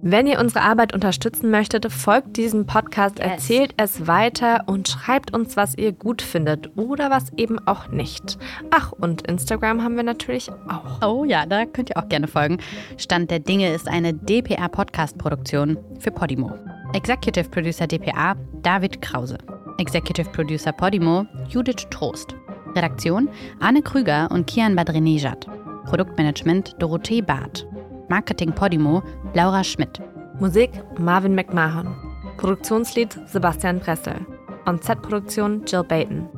Wenn 0.00 0.28
ihr 0.28 0.38
unsere 0.38 0.62
Arbeit 0.62 0.94
unterstützen 0.94 1.50
möchtet, 1.50 1.90
folgt 1.90 2.36
diesem 2.36 2.66
Podcast, 2.66 3.18
Yes. 3.18 3.28
erzählt 3.28 3.74
es 3.78 4.06
weiter 4.06 4.62
und 4.66 4.86
schreibt 4.88 5.34
uns, 5.34 5.56
was 5.56 5.76
ihr 5.76 5.92
gut 5.92 6.22
findet 6.22 6.76
oder 6.76 7.10
was 7.10 7.32
eben 7.36 7.58
auch 7.66 7.88
nicht. 7.88 8.38
Ach, 8.70 8.92
und 8.92 9.26
Instagram 9.26 9.82
haben 9.82 9.96
wir 9.96 10.04
natürlich 10.04 10.50
auch. 10.68 11.02
Oh 11.06 11.24
ja, 11.24 11.46
da 11.46 11.66
könnt 11.66 11.90
ihr 11.90 11.96
auch 11.96 12.08
gerne 12.08 12.28
folgen. 12.28 12.58
Stand 12.96 13.30
der 13.32 13.40
Dinge 13.40 13.74
ist 13.74 13.88
eine 13.88 14.14
DPA-Podcast-Produktion 14.14 15.76
für 15.98 16.12
Podimo. 16.12 16.52
Executive 16.94 17.48
Producer 17.50 17.86
DPA 17.86 18.36
David 18.62 19.02
Krause. 19.02 19.36
Executive 19.78 20.30
Producer 20.30 20.72
Podimo 20.72 21.26
Judith 21.48 21.86
Trost. 21.90 22.34
Redaktion 22.76 23.28
Anne 23.60 23.82
Krüger 23.82 24.28
und 24.30 24.46
Kian 24.46 24.76
Badrenejad. 24.76 25.46
Produktmanagement 25.86 26.76
Dorothee 26.78 27.20
Barth. 27.22 27.66
Marketing 28.08 28.52
Podimo 28.52 29.02
Laura 29.34 29.62
Schmidt. 29.62 30.00
Musik 30.40 30.70
Marvin 30.98 31.34
McMahon. 31.34 31.94
Produktionslied 32.38 33.18
Sebastian 33.26 33.80
Pressel. 33.80 34.24
On-Set-Produktion 34.66 35.64
Jill 35.66 35.84
Bayton. 35.84 36.28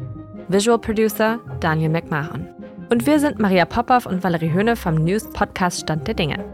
Visual 0.48 0.78
Producer 0.78 1.38
Daniel 1.60 1.90
McMahon. 1.90 2.48
Und 2.90 3.06
wir 3.06 3.20
sind 3.20 3.38
Maria 3.38 3.64
Popov 3.64 4.06
und 4.06 4.24
Valerie 4.24 4.52
Höhne 4.52 4.74
vom 4.74 4.96
News 4.96 5.30
Podcast 5.30 5.80
Stand 5.80 6.08
der 6.08 6.14
Dinge. 6.14 6.44